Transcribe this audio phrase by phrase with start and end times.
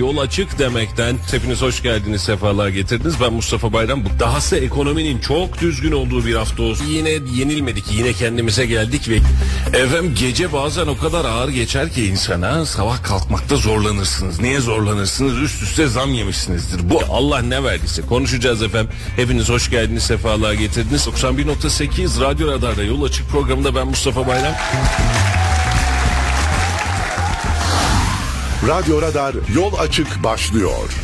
[0.00, 3.14] Yol açık demekten hepiniz hoş geldiniz, sefalar getirdiniz.
[3.20, 4.04] Ben Mustafa Bayram.
[4.04, 6.84] Bu dahası ekonominin çok düzgün olduğu bir hafta olsun.
[6.84, 9.16] Yine yenilmedik, yine kendimize geldik ve
[9.78, 14.40] efendim gece bazen o kadar ağır geçer ki insana sabah kalkmakta zorlanırsınız.
[14.40, 15.38] Niye zorlanırsınız?
[15.38, 16.90] Üst üste zam yemişsinizdir.
[16.90, 18.90] Bu Allah ne verdiyse konuşacağız efendim.
[19.16, 21.06] Hepiniz hoş geldiniz, sefalar getirdiniz.
[21.06, 24.54] 91.8 Radyo Radar'da Yol Açık programında ben Mustafa Bayram.
[28.68, 30.94] Radyo Radar Yol Açık başlıyor.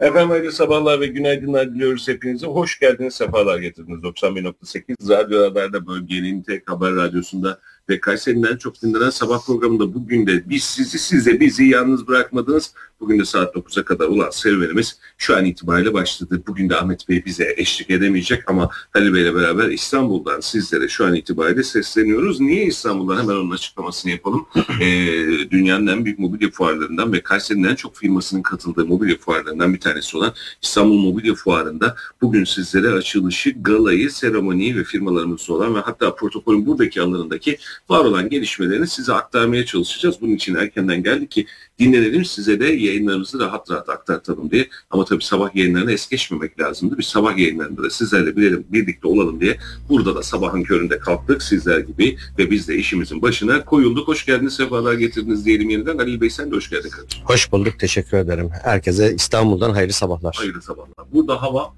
[0.00, 2.46] Efendim hayırlı sabahlar ve günaydınlar diliyoruz hepinize.
[2.46, 3.98] Hoş geldiniz, sefalar getirdiniz.
[3.98, 10.26] 91.8 Radyo Haber'de bölgenin tek haber radyosunda ve Kayseri'nin en çok dinlenen sabah programında bugün
[10.26, 12.74] de biz sizi size bizi yalnız bırakmadınız.
[13.00, 16.42] Bugün de saat 9'a kadar olan serüvenimiz şu an itibariyle başladı.
[16.46, 21.06] Bugün de Ahmet Bey bize eşlik edemeyecek ama Halil Bey ile beraber İstanbul'dan sizlere şu
[21.06, 22.40] an itibariyle sesleniyoruz.
[22.40, 24.46] Niye İstanbul'dan hemen onun açıklamasını yapalım.
[24.80, 29.80] Ee, dünyanın en büyük mobilya fuarlarından ve Kayseri'nin en çok firmasının katıldığı mobilya fuarlarından bir
[29.80, 36.14] tanesi olan İstanbul Mobilya Fuarı'nda bugün sizlere açılışı, galayı, seremoniyi ve firmalarımızda olan ve hatta
[36.14, 37.58] protokolün buradaki alanındaki
[37.88, 40.16] var olan gelişmelerini size aktarmaya çalışacağız.
[40.20, 41.46] Bunun için erkenden geldik ki
[41.78, 44.68] dinlenelim size de yayınlarımızı rahat rahat aktartalım diye.
[44.90, 46.98] Ama tabii sabah yayınlarına es geçmemek lazımdı.
[46.98, 49.56] Biz sabah yayınlarında da sizlerle bilelim, birlikte olalım diye
[49.88, 54.08] burada da sabahın köründe kalktık sizler gibi ve biz de işimizin başına koyulduk.
[54.08, 55.98] Hoş geldiniz, sefalar getirdiniz diyelim yeniden.
[55.98, 57.24] Halil Bey sen de hoş geldin kardeşim.
[57.24, 58.50] Hoş bulduk, teşekkür ederim.
[58.62, 60.34] Herkese İstanbul'dan hayırlı sabahlar.
[60.38, 60.94] Hayırlı sabahlar.
[61.12, 61.74] Burada hava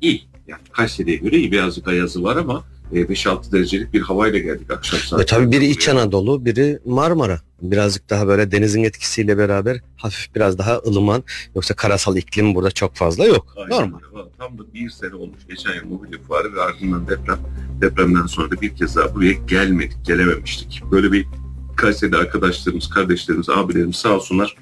[0.00, 0.22] iyi.
[0.48, 1.52] Yani Kayseri'ye göre iyi.
[1.52, 5.20] Birazcık ayazı var ama e, 5-6 derecelik bir havayla geldik akşam saat.
[5.20, 7.40] E tabii biri İç Anadolu, biri Marmara.
[7.62, 11.24] Birazcık daha böyle denizin etkisiyle beraber hafif biraz daha ılıman.
[11.54, 13.54] Yoksa karasal iklim burada çok fazla yok.
[13.56, 13.98] Aynen Normal.
[14.38, 17.38] Tam da bir sene olmuş geçen yıl mobilya fuarı ve ardından deprem.
[17.80, 20.82] Depremden sonra da bir kez daha buraya gelmedik, gelememiştik.
[20.90, 21.26] Böyle bir
[21.76, 24.56] Kayseri'de arkadaşlarımız, kardeşlerimiz, abilerimiz sağ olsunlar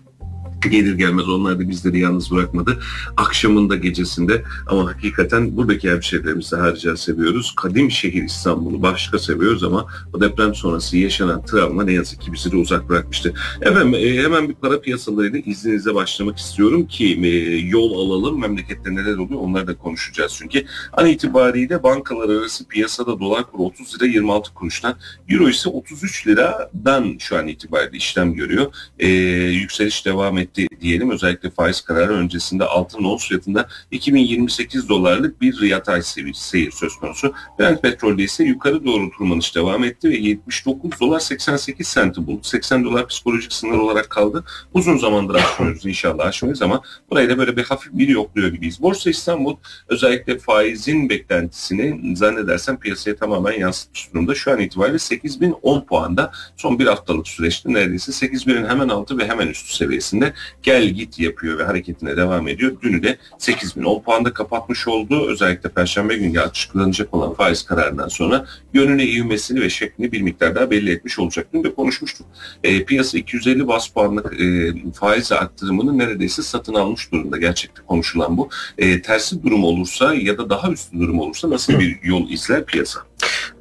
[0.67, 2.79] gelir gelmez onlar da bizleri yalnız bırakmadı.
[3.17, 7.55] Akşamında gecesinde ama hakikaten buradaki hemşehrilerimizi harca seviyoruz.
[7.57, 12.53] Kadim şehir İstanbul'u başka seviyoruz ama o deprem sonrası yaşanan travma ne yazık ki bizi
[12.53, 13.35] de uzak bırakmıştı.
[13.61, 18.41] Efendim e, hemen bir para piyasalarıyla izninizle başlamak istiyorum ki e, yol alalım.
[18.41, 20.65] Memlekette neler oluyor onları da konuşacağız çünkü.
[20.93, 24.95] An itibariyle bankalar arası piyasada dolar kuru 30 lira 26 kuruştan,
[25.29, 28.75] euro ise 33 liradan şu an itibariyle işlem görüyor.
[28.99, 29.09] E,
[29.51, 31.11] yükseliş devam etti diyelim.
[31.11, 37.35] Özellikle faiz kararı öncesinde altın ons fiyatında 2028 dolarlık bir yatay sevi- seyir söz konusu.
[37.59, 42.41] Brent petrolde ise yukarı doğru tırmanış devam etti ve 79 dolar 88 senti buldu.
[42.43, 44.45] 80 dolar psikolojik sınır olarak kaldı.
[44.75, 48.83] Uzun zamandır aşmıyoruz inşallah aşmayız ama burayı da böyle bir hafif bir yokluyor gibiyiz.
[48.83, 49.57] Borsa İstanbul
[49.89, 54.35] özellikle faizin beklentisini zannedersem piyasaya tamamen yansıtmış durumda.
[54.35, 59.49] Şu an itibariyle 8010 puanda son bir haftalık süreçte neredeyse 8000'in hemen altı ve hemen
[59.49, 62.73] üstü seviyesinde gel git yapıyor ve hareketine devam ediyor.
[62.83, 65.27] Dünü de 8010 puanda kapatmış oldu.
[65.29, 70.71] Özellikle Perşembe günü açıklanacak olan faiz kararından sonra yönüne ivmesini ve şeklini bir miktar daha
[70.71, 71.47] belli etmiş olacak.
[71.53, 72.27] Dün de konuşmuştuk.
[72.65, 77.39] E, piyasa 250 bas puanlık e, faiz arttırımını neredeyse satın almış durumda.
[77.39, 78.49] Gerçekte konuşulan bu.
[78.79, 83.01] E, tersi durum olursa ya da daha üstü durum olursa nasıl bir yol izler piyasa?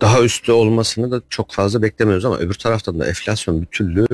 [0.01, 4.07] Daha üstü olmasını da çok fazla beklemiyoruz ama öbür taraftan da enflasyon bir türlü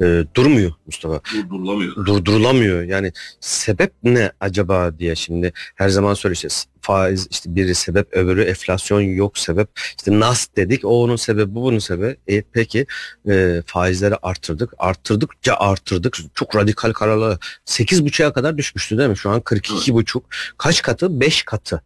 [0.00, 1.20] e, durmuyor Mustafa.
[1.34, 1.96] Durdurulamıyor.
[1.96, 2.82] durdurulamıyor.
[2.82, 6.66] Yani sebep ne acaba diye şimdi her zaman söyleyeceğiz.
[6.80, 9.68] Faiz işte biri sebep öbürü enflasyon yok sebep.
[9.98, 12.16] İşte nas dedik o onun sebebi bu bunun sebebi.
[12.26, 12.86] E, peki
[13.28, 14.72] e, faizleri arttırdık.
[14.78, 16.16] Arttırdıkça arttırdık.
[16.34, 17.38] Çok radikal kararlar.
[17.66, 19.16] 8,5'a kadar düşmüştü değil mi?
[19.16, 20.22] Şu an 42,5.
[20.58, 21.20] Kaç katı?
[21.20, 21.82] 5 katı.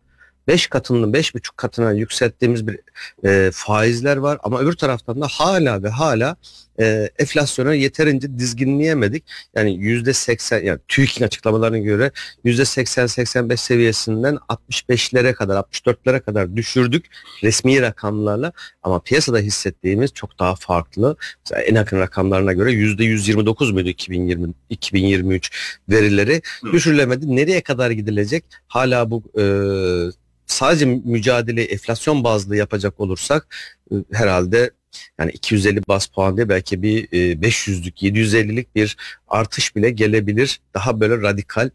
[0.49, 2.81] 5 katının 5,5 katına yükselttiğimiz bir
[3.25, 6.37] e, faizler var ama öbür taraftan da hala ve hala
[6.81, 9.25] e, enflasyona yeterince dizginleyemedik.
[9.55, 12.11] Yani yüzde 80 yani TÜİK'in açıklamalarına göre
[12.45, 17.07] yüzde 80-85 seviyesinden 65'lere kadar 64'lere kadar düşürdük
[17.43, 18.53] resmi rakamlarla
[18.83, 21.17] ama piyasada hissettiğimiz çok daha farklı.
[21.45, 25.51] Mesela en yakın rakamlarına göre yüzde 129 muydu 2020 2023
[25.89, 26.43] verileri
[26.73, 27.37] düşürülemedi.
[27.37, 28.45] Nereye kadar gidilecek?
[28.69, 29.45] Hala bu e,
[30.47, 33.57] sadece mücadele enflasyon bazlı yapacak olursak
[33.93, 34.71] e, herhalde
[35.19, 38.97] yani 250 bas puan belki bir e, 500'lük 750'lik bir
[39.29, 40.61] artış bile gelebilir.
[40.75, 41.71] Daha böyle radikal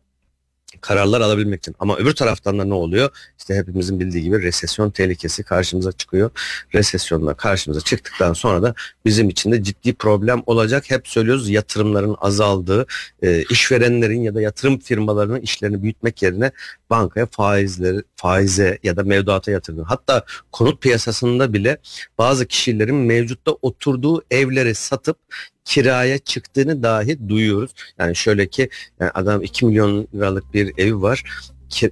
[0.82, 1.76] kararlar alabilmek için.
[1.80, 3.10] Ama öbür taraftan da ne oluyor?
[3.40, 6.32] İşte hepimizin bildiği gibi resesyon tehlikesi karşımıza çıkıyor.
[6.74, 8.74] Resesyonla karşımıza çıktıktan sonra da
[9.06, 10.92] bizim için de ciddi problem olacak.
[10.92, 12.86] Hep söylüyoruz yatırımların azaldığı,
[13.22, 16.52] e, işverenlerin ya da yatırım firmalarının işlerini büyütmek yerine
[16.90, 19.84] bankaya faizleri, faize ya da mevduata yatırdığı.
[19.84, 21.78] Hatta konut piyasasında bile
[22.18, 25.18] bazı kişilerin mevcutta oturduğu evleri satıp
[25.66, 27.72] kiraya çıktığını dahi duyuyoruz.
[28.00, 28.70] Yani şöyle ki
[29.00, 31.24] yani adam 2 milyon liralık bir evi var.
[31.70, 31.92] Ki,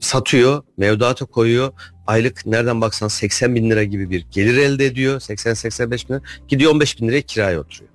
[0.00, 1.72] satıyor, mevduata koyuyor.
[2.06, 5.20] Aylık nereden baksan 80 bin lira gibi bir gelir elde ediyor.
[5.20, 6.22] 80-85 bin lira.
[6.48, 7.90] Gidiyor 15 bin liraya kiraya oturuyor.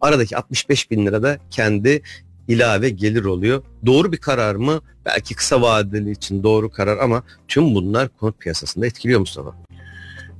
[0.00, 2.02] Aradaki 65 bin lira da kendi
[2.48, 3.62] ilave gelir oluyor.
[3.86, 4.80] Doğru bir karar mı?
[5.06, 9.54] Belki kısa vadeli için doğru karar ama tüm bunlar konut piyasasında etkiliyor Mustafa.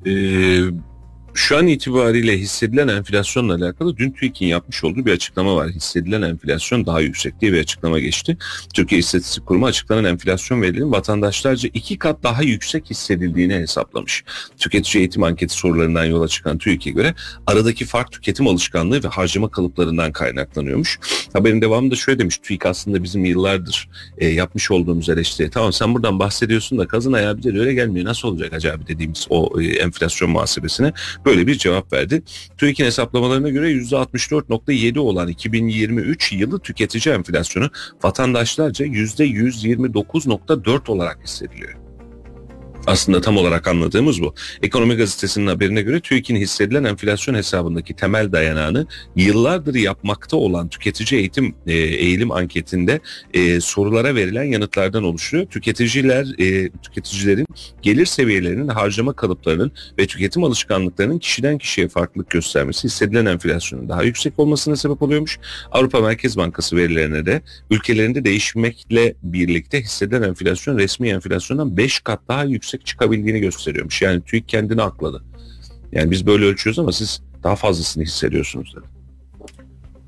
[0.07, 0.61] Ee,
[1.35, 5.71] şu an itibariyle hissedilen enflasyonla alakalı dün TÜİK'in yapmış olduğu bir açıklama var.
[5.71, 8.37] Hissedilen enflasyon daha yüksek diye bir açıklama geçti.
[8.75, 14.25] Türkiye İstatistik Kurumu açıklanan enflasyon verilerinin vatandaşlarca iki kat daha yüksek hissedildiğini hesaplamış.
[14.57, 17.15] Tüketici eğitim anketi sorularından yola çıkan TÜİK'e göre
[17.47, 20.99] aradaki fark tüketim alışkanlığı ve harcama kalıplarından kaynaklanıyormuş.
[21.33, 22.39] Haberin devamında şöyle demiş.
[22.39, 23.89] TÜİK aslında bizim yıllardır
[24.19, 25.51] e, yapmış olduğumuz eleştiri.
[25.51, 28.07] Tamam sen buradan bahsediyorsun da kazın ayağı bize öyle gelmiyor.
[28.07, 30.93] Nasıl olacak acaba dediğimiz o e, enflasyon muhasebesine
[31.25, 32.23] böyle bir cevap verdi.
[32.59, 37.71] TÜİK'in hesaplamalarına göre %64.7 olan 2023 yılı tüketici enflasyonu
[38.03, 41.84] vatandaşlarca %129.4 olarak hissediliyor.
[42.87, 44.35] Aslında tam olarak anladığımız bu.
[44.63, 48.87] Ekonomi gazetesinin haberine göre TÜİK'in hissedilen enflasyon hesabındaki temel dayanağını
[49.17, 53.01] yıllardır yapmakta olan tüketici eğitim e, eğilim anketinde
[53.35, 55.47] e, sorulara verilen yanıtlardan oluşuyor.
[55.47, 57.47] Tüketiciler e, tüketicilerin
[57.83, 64.39] gelir seviyelerinin, harcama kalıplarının ve tüketim alışkanlıklarının kişiden kişiye farklılık göstermesi hissedilen enflasyonun daha yüksek
[64.39, 65.39] olmasına sebep oluyormuş.
[65.73, 72.45] Avrupa Merkez Bankası verilerine de ülkelerinde değişmekle birlikte hissedilen enflasyon resmi enflasyondan 5 kat daha
[72.45, 74.03] yüksek çıkabildiğini gösteriyormuş.
[74.03, 75.25] Yani TÜİK kendini akladı.
[75.93, 78.94] Yani biz böyle ölçüyoruz ama siz daha fazlasını hissediyorsunuz dedi.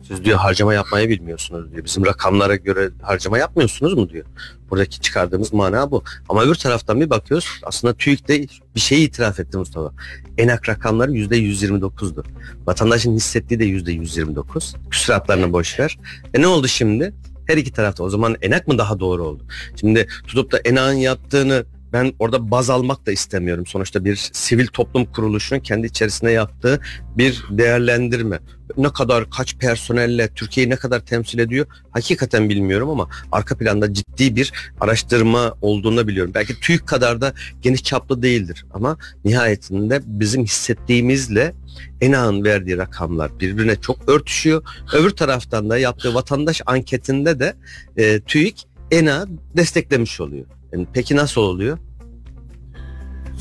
[0.08, 1.84] Siz diyor harcama yapmayı bilmiyorsunuz diyor.
[1.84, 4.24] Bizim rakamlara göre harcama yapmıyorsunuz mu diyor.
[4.70, 6.04] Buradaki çıkardığımız mana bu.
[6.28, 9.92] Ama öbür taraftan bir bakıyoruz aslında TÜİK de bir şeyi itiraf etti Mustafa.
[10.38, 12.24] Enak rakamları %129'du.
[12.66, 14.74] Vatandaşın hissettiği de %129.
[14.90, 15.98] Küsuratlarını boş ver.
[16.34, 17.14] E ne oldu şimdi?
[17.46, 19.42] Her iki tarafta o zaman enak mı daha doğru oldu?
[19.80, 23.66] Şimdi tutup da enakın yaptığını ben orada baz almak da istemiyorum.
[23.66, 26.80] Sonuçta bir sivil toplum kuruluşunun kendi içerisinde yaptığı
[27.16, 28.38] bir değerlendirme.
[28.76, 34.36] Ne kadar kaç personelle Türkiye'yi ne kadar temsil ediyor hakikaten bilmiyorum ama arka planda ciddi
[34.36, 36.32] bir araştırma olduğunu biliyorum.
[36.34, 41.54] Belki TÜİK kadar da geniş çaplı değildir ama nihayetinde bizim hissettiğimizle
[42.00, 44.62] ENA'nın verdiği rakamlar birbirine çok örtüşüyor.
[44.92, 47.54] Öbür taraftan da yaptığı vatandaş anketinde de
[47.96, 50.46] e, TÜİK ENA desteklemiş oluyor.
[50.92, 51.78] Peki nasıl oluyor?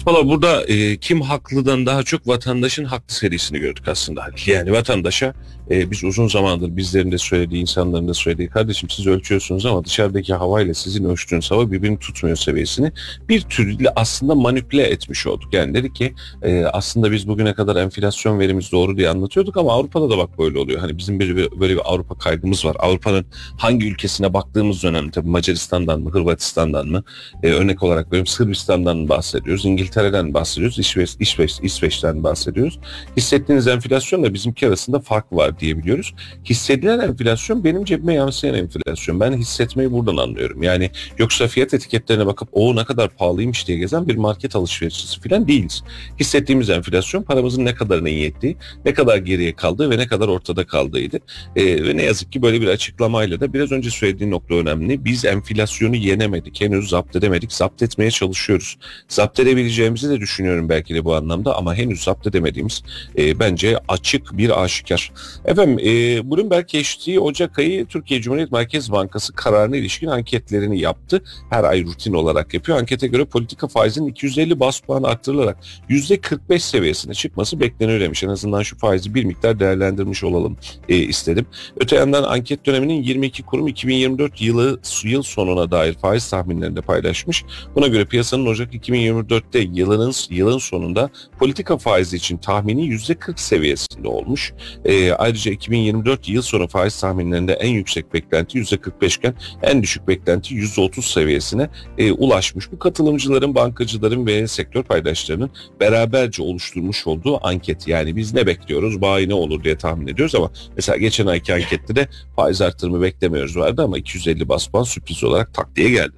[0.05, 4.27] Valla burada e, kim haklıdan daha çok vatandaşın haklı serisini gördük aslında.
[4.45, 5.33] Yani vatandaşa
[5.71, 10.33] e, biz uzun zamandır bizlerin de söylediği, insanların da söylediği kardeşim siz ölçüyorsunuz ama dışarıdaki
[10.33, 12.91] havayla sizin ölçtüğünüz hava birbirini tutmuyor seviyesini
[13.29, 15.53] bir türlü aslında manipüle etmiş olduk.
[15.53, 16.13] Yani dedik ki
[16.43, 20.59] e, aslında biz bugüne kadar enflasyon verimiz doğru diye anlatıyorduk ama Avrupa'da da bak böyle
[20.59, 20.79] oluyor.
[20.79, 22.75] Hani bizim bir, bir böyle bir Avrupa kaygımız var.
[22.79, 23.25] Avrupa'nın
[23.57, 25.11] hangi ülkesine baktığımız önemli.
[25.11, 27.03] Tabii Macaristan'dan mı, Hırvatistan'dan mı?
[27.43, 29.65] E, örnek olarak benim Sırbistan'dan bahsediyoruz.
[29.65, 30.79] İngiltere'den bahsediyoruz.
[30.79, 32.79] İsveç, İsveç, İsveç'ten bahsediyoruz.
[33.17, 36.13] Hissettiğiniz enflasyonla bizimki arasında fark var diyebiliyoruz.
[36.45, 39.19] Hissedilen enflasyon benim cebime yansıyan enflasyon.
[39.19, 40.63] Ben hissetmeyi buradan anlıyorum.
[40.63, 45.47] Yani yoksa fiyat etiketlerine bakıp o ne kadar pahalıymış diye gezen bir market alışverişçisi falan
[45.47, 45.83] değiliz.
[46.19, 50.67] Hissettiğimiz enflasyon paramızın ne kadarına iyi ettiği, ne kadar geriye kaldığı ve ne kadar ortada
[50.67, 51.19] kaldığıydı.
[51.55, 55.05] Ee, ve ne yazık ki böyle bir açıklamayla da biraz önce söylediğin nokta önemli.
[55.05, 56.61] Biz enflasyonu yenemedik.
[56.61, 57.53] Henüz zapt edemedik.
[57.53, 58.77] Zapt etmeye çalışıyoruz.
[59.07, 62.83] Zapt edebileceğimizi de düşünüyorum belki de bu anlamda ama henüz zapt edemediğimiz
[63.17, 65.11] e, bence açık bir aşikar.
[65.47, 71.23] Efendim e, Bloomberg geçtiği Ocak ayı Türkiye Cumhuriyet Merkez Bankası kararına ilişkin anketlerini yaptı.
[71.49, 72.77] Her ay rutin olarak yapıyor.
[72.77, 75.57] Ankete göre politika faizinin 250 bas puan arttırılarak
[75.89, 78.23] %45 seviyesine çıkması bekleniyor demiş.
[78.23, 80.57] En azından şu faizi bir miktar değerlendirmiş olalım
[80.89, 81.45] e, istedim.
[81.77, 87.45] Öte yandan anket döneminin 22 kurum 2024 yılı yıl sonuna dair faiz tahminlerini de paylaşmış.
[87.75, 91.09] Buna göre piyasanın Ocak 2024'te yılının yılın sonunda
[91.39, 94.53] politika faizi için tahmini %40 seviyesinde olmuş.
[94.85, 100.55] E, ayrıca 2024 yıl sonu faiz tahminlerinde en yüksek beklenti %45 iken en düşük beklenti
[100.55, 102.71] %30 seviyesine e, ulaşmış.
[102.71, 107.87] Bu katılımcıların, bankacıların ve sektör paydaşlarının beraberce oluşturmuş olduğu anket.
[107.87, 111.95] Yani biz ne bekliyoruz, bayi ne olur diye tahmin ediyoruz ama mesela geçen ayki ankette
[111.95, 116.15] de faiz artırımı beklemiyoruz vardı ama 250 bas puan sürpriz olarak tak diye geldi.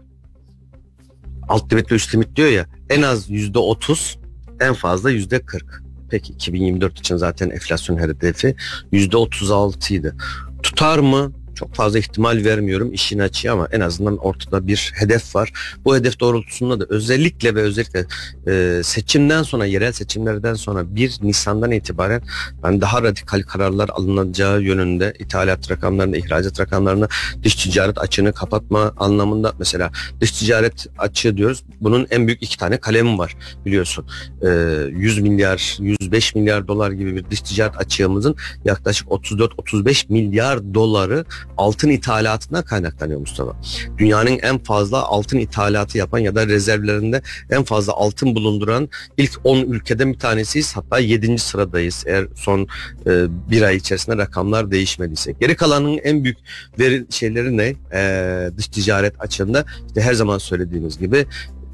[1.49, 4.17] Alt limit üst limit diyor ya en az yüzde otuz
[4.59, 5.86] en fazla yüzde kırk.
[6.09, 8.55] Peki 2024 için zaten enflasyon hedefi
[8.91, 10.15] yüzde otuz altıydı.
[10.63, 11.31] Tutar mı?
[11.57, 15.53] Çok fazla ihtimal vermiyorum işin açığı ama en azından ortada bir hedef var.
[15.85, 18.05] Bu hedef doğrultusunda da özellikle ve özellikle
[18.47, 22.21] e, seçimden sonra yerel seçimlerden sonra 1 Nisan'dan itibaren
[22.63, 27.07] ben daha radikal kararlar alınacağı yönünde ithalat rakamlarını, ihracat rakamlarını,
[27.43, 31.63] dış ticaret açığını kapatma anlamında mesela dış ticaret açığı diyoruz.
[31.81, 34.05] Bunun en büyük iki tane kalemi var biliyorsun.
[34.41, 34.47] E,
[34.91, 38.35] 100 milyar, 105 milyar dolar gibi bir dış ticaret açığımızın
[38.65, 41.25] yaklaşık 34-35 milyar doları
[41.57, 43.55] altın ithalatından kaynaklanıyor Mustafa.
[43.97, 49.57] Dünyanın en fazla altın ithalatı yapan ya da rezervlerinde en fazla altın bulunduran ilk 10
[49.57, 50.75] ülkeden bir tanesiyiz.
[50.75, 51.37] Hatta 7.
[51.37, 52.67] sıradayız eğer son
[53.07, 55.31] e, bir ay içerisinde rakamlar değişmediyse.
[55.31, 56.37] Geri kalanın en büyük
[56.79, 57.75] veri şeyleri ne?
[57.93, 61.25] E, dış ticaret açığında işte her zaman söylediğimiz gibi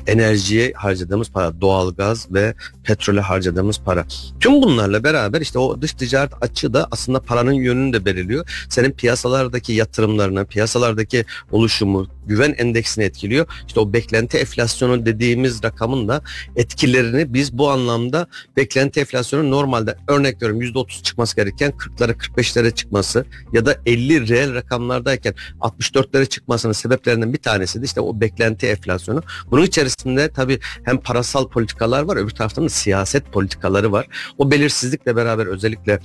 [0.07, 4.05] enerjiye harcadığımız para, doğalgaz ve petrole harcadığımız para.
[4.39, 8.65] Tüm bunlarla beraber işte o dış ticaret açığı da aslında paranın yönünü de belirliyor.
[8.69, 13.47] Senin piyasalardaki yatırımlarını, piyasalardaki oluşumu, güven endeksini etkiliyor.
[13.67, 16.21] İşte o beklenti enflasyonu dediğimiz rakamın da
[16.55, 23.25] etkilerini biz bu anlamda beklenti enflasyonu normalde örnek veriyorum %30 çıkması gereken 40'lara 45'lere çıkması
[23.53, 29.23] ya da 50 reel rakamlardayken 64'lere çıkmasının sebeplerinden bir tanesi de işte o beklenti enflasyonu.
[29.51, 29.92] Bunun içerisinde
[30.35, 34.07] tabii hem parasal politikalar var öbür taraftan da siyaset politikaları var.
[34.37, 35.99] O belirsizlikle beraber özellikle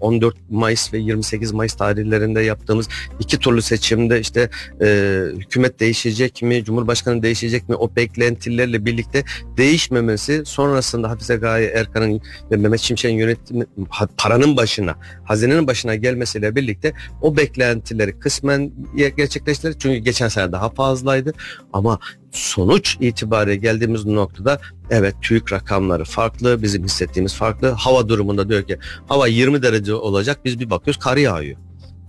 [0.00, 2.88] 14 Mayıs ve 28 Mayıs tarihlerinde yaptığımız
[3.20, 4.50] iki turlu seçimde işte
[5.36, 9.24] hükümet değişecek mi, Cumhurbaşkanı değişecek mi o beklentilerle birlikte
[9.56, 12.20] değişmemesi sonrasında Hafize Gaye Erkan'ın
[12.50, 13.64] ve Mehmet Şimşek'in yönetimi
[14.16, 16.92] paranın başına, hazinenin başına gelmesiyle birlikte
[17.22, 18.72] o beklentileri kısmen
[19.16, 19.76] gerçekleştirdi.
[19.78, 21.32] Çünkü geçen sene daha fazlaydı
[21.72, 21.98] ama
[22.32, 27.68] sonuç itibariyle geldiğimiz noktada evet TÜİK rakamları farklı, bizim hissettiğimiz farklı.
[27.68, 31.58] Hava durumunda diyor ki hava 20 derece olacak biz bir bakıyoruz kar yağıyor.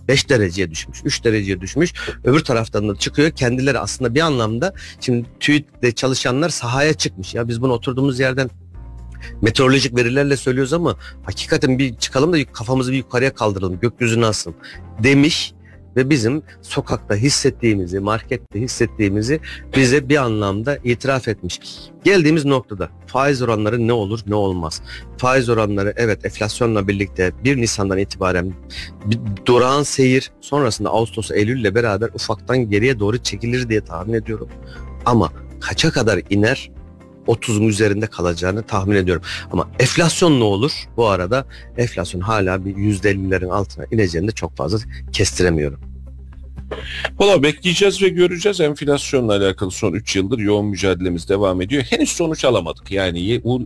[0.08, 1.94] 5 dereceye düşmüş, 3 dereceye düşmüş.
[2.24, 3.32] Öbür taraftan da çıkıyor.
[3.32, 7.36] Kendileri aslında bir anlamda şimdi TÜİK'te çalışanlar sahaya çıkmış.
[7.36, 8.50] Ya biz bunu oturduğumuz yerden
[9.42, 13.80] meteorolojik verilerle söylüyoruz ama hakikaten bir çıkalım da kafamızı bir yukarıya kaldıralım.
[13.80, 14.56] Gökyüzüne asın
[15.04, 15.54] demiş
[16.00, 19.40] ve bizim sokakta hissettiğimizi, markette hissettiğimizi
[19.76, 21.60] bize bir anlamda itiraf etmiş.
[22.04, 24.82] Geldiğimiz noktada faiz oranları ne olur ne olmaz.
[25.18, 28.54] Faiz oranları evet enflasyonla birlikte 1 Nisan'dan itibaren
[29.46, 34.50] durağan seyir sonrasında Ağustos Eylül ile beraber ufaktan geriye doğru çekilir diye tahmin ediyorum.
[35.06, 36.72] Ama kaça kadar iner
[37.28, 39.24] 30'un üzerinde kalacağını tahmin ediyorum.
[39.52, 40.72] Ama enflasyon ne olur?
[40.98, 41.46] Bu arada
[41.78, 44.80] enflasyon hala bir %50'lerin altına ineceğini de çok fazla
[45.12, 45.89] kestiremiyorum.
[47.20, 48.62] Valla bekleyeceğiz ve göreceğiz.
[48.62, 51.84] Enflasyonla alakalı son 3 yıldır yoğun mücadelemiz devam ediyor.
[51.90, 52.92] Henüz sonuç alamadık.
[52.92, 53.20] Yani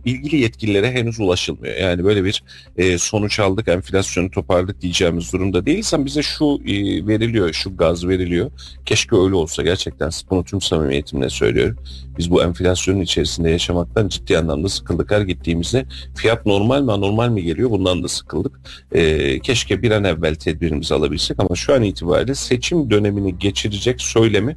[0.04, 1.76] ilgili yetkililere henüz ulaşılmıyor.
[1.76, 2.42] Yani böyle bir
[2.76, 8.50] e, sonuç aldık, enflasyonu toparladık diyeceğimiz durumda değilsem bize şu e, veriliyor, şu gaz veriliyor.
[8.86, 11.78] Keşke öyle olsa gerçekten bunu tüm samimiyetimle söylüyorum.
[12.18, 15.10] Biz bu enflasyonun içerisinde yaşamaktan ciddi anlamda sıkıldık.
[15.10, 18.60] Her gittiğimizde fiyat normal mi anormal mi geliyor bundan da sıkıldık.
[18.92, 24.56] E, keşke bir an evvel tedbirimizi alabilsek ama şu an itibariyle seçim dönemini geçirecek söylemi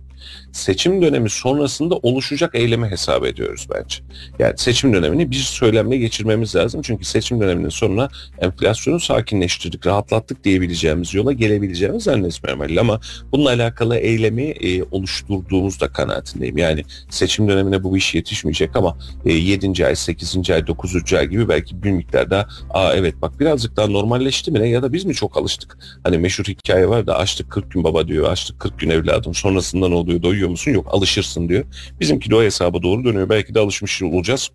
[0.52, 3.98] seçim dönemi sonrasında oluşacak eylemi hesap ediyoruz bence.
[4.40, 6.82] Yani seçim dönemini bir söylemle geçirmemiz lazım.
[6.82, 8.10] Çünkü seçim döneminin sonuna
[8.40, 12.80] enflasyonu sakinleştirdik, rahatlattık diyebileceğimiz yola gelebileceğimiz zannetmiyorum.
[12.80, 13.00] Ama
[13.32, 16.58] bununla alakalı eylemi e, oluşturduğumuzda kanaatindeyim.
[16.58, 19.86] Yani seçim dönemine bu iş yetişmeyecek ama e, 7.
[19.86, 20.50] ay, 8.
[20.50, 21.14] ay, 9.
[21.14, 24.84] ay gibi belki bir miktar daha aa evet bak birazcık daha normalleşti mi ne ya
[24.84, 25.78] da biz mi çok alıştık?
[26.04, 29.88] Hani meşhur hikaye var da açtık 40 gün baba diyor, açtık 40 gün evladım sonrasında
[29.90, 30.72] ne oluyor doyuyor musun?
[30.72, 31.66] Yok alışırsın diyor.
[32.00, 33.30] Bizimki de o hesaba doğru dönüyor.
[33.30, 34.50] Belki de alışmış olacağız.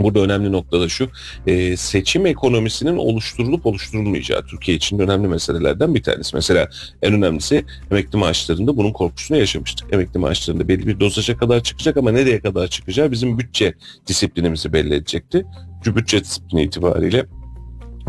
[0.00, 1.08] Burada önemli nokta da şu,
[1.46, 6.36] e, seçim ekonomisinin oluşturulup oluşturulmayacağı Türkiye için önemli meselelerden bir tanesi.
[6.36, 6.68] Mesela
[7.02, 9.92] en önemlisi emekli maaşlarında bunun korkusunu yaşamıştık.
[9.92, 13.74] Emekli maaşlarında belli bir dozaja kadar çıkacak ama nereye kadar çıkacağı bizim bütçe
[14.06, 15.46] disiplinimizi belli edecekti.
[15.86, 17.26] Bütçe disiplini itibariyle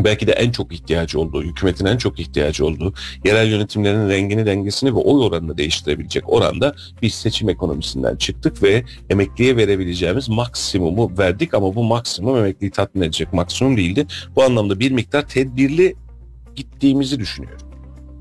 [0.04, 4.90] belki de en çok ihtiyacı olduğu, hükümetin en çok ihtiyacı olduğu, yerel yönetimlerin rengini, dengesini
[4.94, 11.74] ve oy oranını değiştirebilecek oranda bir seçim ekonomisinden çıktık ve emekliye verebileceğimiz maksimumu verdik ama
[11.74, 14.06] bu maksimum emekliyi tatmin edecek maksimum değildi.
[14.36, 15.94] Bu anlamda bir miktar tedbirli
[16.56, 17.68] gittiğimizi düşünüyorum.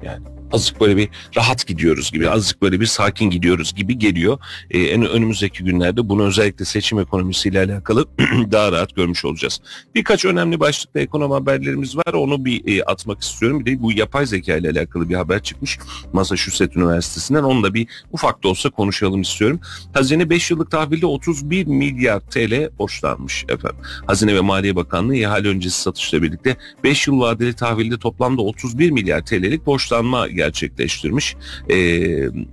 [0.04, 4.38] Yani azıcık böyle bir rahat gidiyoruz gibi, azıcık böyle bir sakin gidiyoruz gibi geliyor.
[4.72, 8.06] Ee, en önümüzdeki günlerde bunu özellikle seçim ekonomisiyle alakalı
[8.51, 9.62] daha rahat görmüş olacağız.
[9.96, 12.13] Birkaç önemli başlıkta ekonomi haberlerimiz var.
[12.13, 13.65] Onu bir e, atmak istiyorum.
[13.65, 15.79] Bir de bu yapay zeka ile alakalı bir haber çıkmış
[16.13, 17.44] Massachusetts Üniversitesi'nden.
[17.44, 19.60] Onu da bir ufak da olsa konuşalım istiyorum.
[19.94, 23.79] Hazine 5 yıllık tahvilde 31 milyar TL borçlanmış efendim.
[24.08, 29.25] Hazine ve Maliye Bakanlığı ihale öncesi satışla birlikte 5 yıl vadeli tahvilde toplamda 31 milyar
[29.25, 31.36] TL'lik borçlanma gerçekleştirmiş.
[31.69, 31.75] Ee,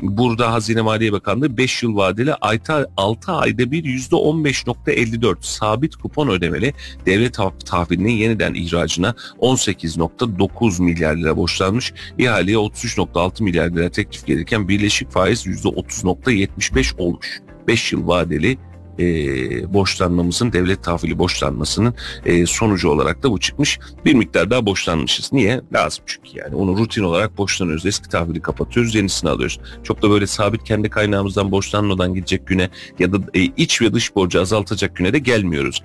[0.01, 6.75] burada Hazine Maliye Bakanlığı 5 yıl vadeli ayta, 6 ayda bir %15.54 sabit kupon ödemeli
[7.07, 11.93] devlet tah- tahvilinin yeniden ihracına 18.9 milyar lira borçlanmış.
[12.19, 17.41] İhaleye 33.6 milyar lira teklif gelirken birleşik faiz %30.75 olmuş.
[17.69, 18.59] 5 yıl vadeli
[18.99, 23.79] e, borçlanmamızın devlet tahvili borçlanmasının e, sonucu olarak da bu çıkmış.
[24.05, 25.33] Bir miktar daha borçlanmışız.
[25.33, 25.61] Niye?
[25.73, 26.55] Lazım çünkü yani.
[26.55, 27.87] Onu rutin olarak borçlanıyoruz.
[27.87, 29.61] Eski tahvili kapatıyoruz, yenisini alıyoruz.
[29.83, 34.17] Çok da böyle sabit kendi kaynağımızdan borçlanmadan gidecek güne ya da e, iç ve dış
[34.17, 35.83] borcu azaltacak güne de gelmiyoruz.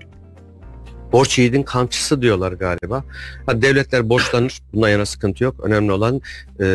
[1.11, 3.03] Borç yiğidin kamçısı diyorlar galiba.
[3.45, 4.61] Ha, devletler borçlanır.
[4.73, 5.55] Buna yana sıkıntı yok.
[5.63, 6.21] Önemli olan
[6.59, 6.65] e,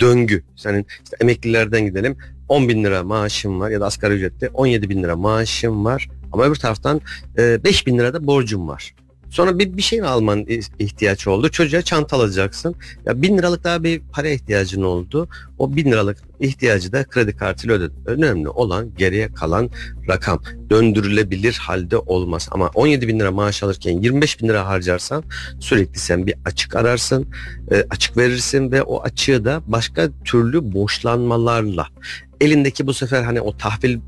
[0.00, 0.44] döngü.
[0.56, 2.16] Senin işte emeklilerden gidelim.
[2.48, 6.08] 10 bin lira maaşım var ya da asgari ücrette 17 bin lira maaşım var.
[6.32, 7.00] Ama öbür taraftan
[7.38, 8.94] e, 5 bin lira da borcum var.
[9.32, 11.48] Sonra bir, bir şey alman i- ihtiyaç oldu.
[11.48, 12.74] Çocuğa çanta alacaksın.
[13.06, 15.28] Ya bin liralık daha bir para ihtiyacın oldu.
[15.58, 17.96] O bin liralık ihtiyacı da kredi kartıyla ödedin.
[18.06, 19.70] Önemli olan geriye kalan
[20.08, 20.42] rakam.
[20.70, 22.48] Döndürülebilir halde olmaz.
[22.50, 25.24] Ama 17 bin lira maaş alırken 25 bin lira harcarsan
[25.60, 27.26] sürekli sen bir açık ararsın.
[27.70, 31.86] e, açık verirsin ve o açığı da başka türlü borçlanmalarla
[32.42, 33.98] elindeki bu sefer hani o tahvil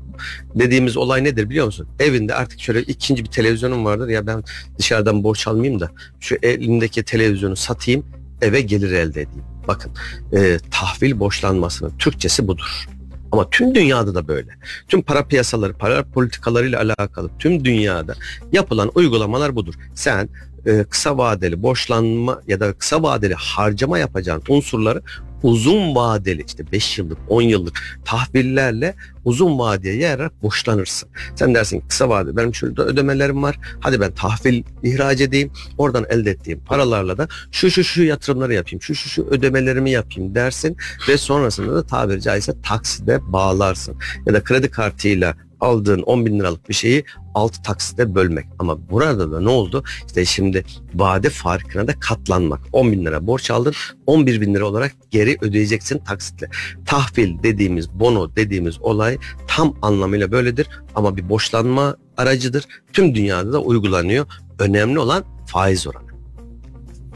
[0.55, 1.87] dediğimiz olay nedir biliyor musun?
[1.99, 4.43] Evinde artık şöyle ikinci bir televizyonum vardır ya ben
[4.79, 8.05] dışarıdan borç almayayım da şu elimdeki televizyonu satayım
[8.41, 9.43] eve gelir elde edeyim.
[9.67, 9.91] Bakın
[10.33, 12.85] e, tahvil borçlanmasının Türkçesi budur.
[13.31, 14.51] Ama tüm dünyada da böyle.
[14.87, 18.13] Tüm para piyasaları, para politikalarıyla alakalı tüm dünyada
[18.51, 19.73] yapılan uygulamalar budur.
[19.95, 20.29] Sen
[20.65, 25.01] e, kısa vadeli borçlanma ya da kısa vadeli harcama yapacağın unsurları
[25.45, 31.09] uzun vadeli işte 5 yıllık 10 yıllık tahvillerle uzun vadeye yayarak borçlanırsın.
[31.35, 33.59] Sen dersin kısa vade benim şurada ödemelerim var.
[33.79, 35.51] Hadi ben tahvil ihraç edeyim.
[35.77, 38.81] Oradan elde ettiğim paralarla da şu şu şu yatırımları yapayım.
[38.81, 40.77] Şu şu şu ödemelerimi yapayım dersin
[41.09, 43.95] ve sonrasında da tabiri caizse takside bağlarsın.
[44.25, 47.03] Ya da kredi kartıyla aldığın 10 bin liralık bir şeyi
[47.35, 48.45] 6 taksite bölmek.
[48.59, 49.83] Ama burada da ne oldu?
[50.07, 50.63] İşte şimdi
[50.95, 52.59] vade farkına da katlanmak.
[52.71, 53.73] 10 bin lira borç aldın
[54.05, 56.49] 11 bin lira olarak geri ödeyeceksin taksitle.
[56.85, 59.17] Tahvil dediğimiz, bono dediğimiz olay
[59.47, 62.65] tam anlamıyla böyledir ama bir borçlanma aracıdır.
[62.93, 64.25] Tüm dünyada da uygulanıyor.
[64.59, 66.05] Önemli olan faiz oranı.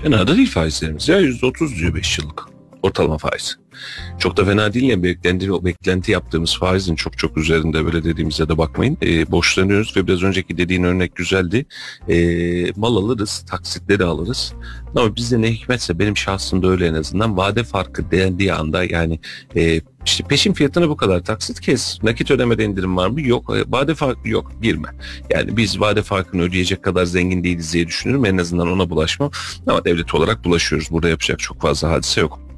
[0.02, 3.58] Fena da değil faizlerimiz ya %30 diyor 5 yıllık ortalama faiz.
[4.20, 8.50] Çok da fena değil ya beklenti, o beklenti yaptığımız faizin çok çok üzerinde böyle dediğimize
[8.50, 8.98] de bakmayın.
[9.02, 11.66] E, borçlanıyoruz ve biraz önceki dediğin örnek güzeldi.
[12.10, 12.16] E,
[12.76, 14.54] mal alırız, taksitle de alırız.
[14.96, 19.20] Ama bizde ne hikmetse benim şahsımda öyle en azından vade farkı dendiği anda yani
[19.56, 22.04] e, işte peşin fiyatını bu kadar taksit kes.
[22.04, 23.22] Nakit ödemede indirim var mı?
[23.22, 23.56] Yok.
[23.58, 24.52] E, Vade farkı yok.
[24.62, 24.90] Girme.
[25.30, 28.26] Yani biz vade farkını ödeyecek kadar zengin değiliz diye düşünürüm.
[28.26, 29.32] En azından ona bulaşmam.
[29.68, 30.92] Ama devlet olarak bulaşıyoruz.
[30.92, 32.49] Burada yapacak çok fazla hadise yok.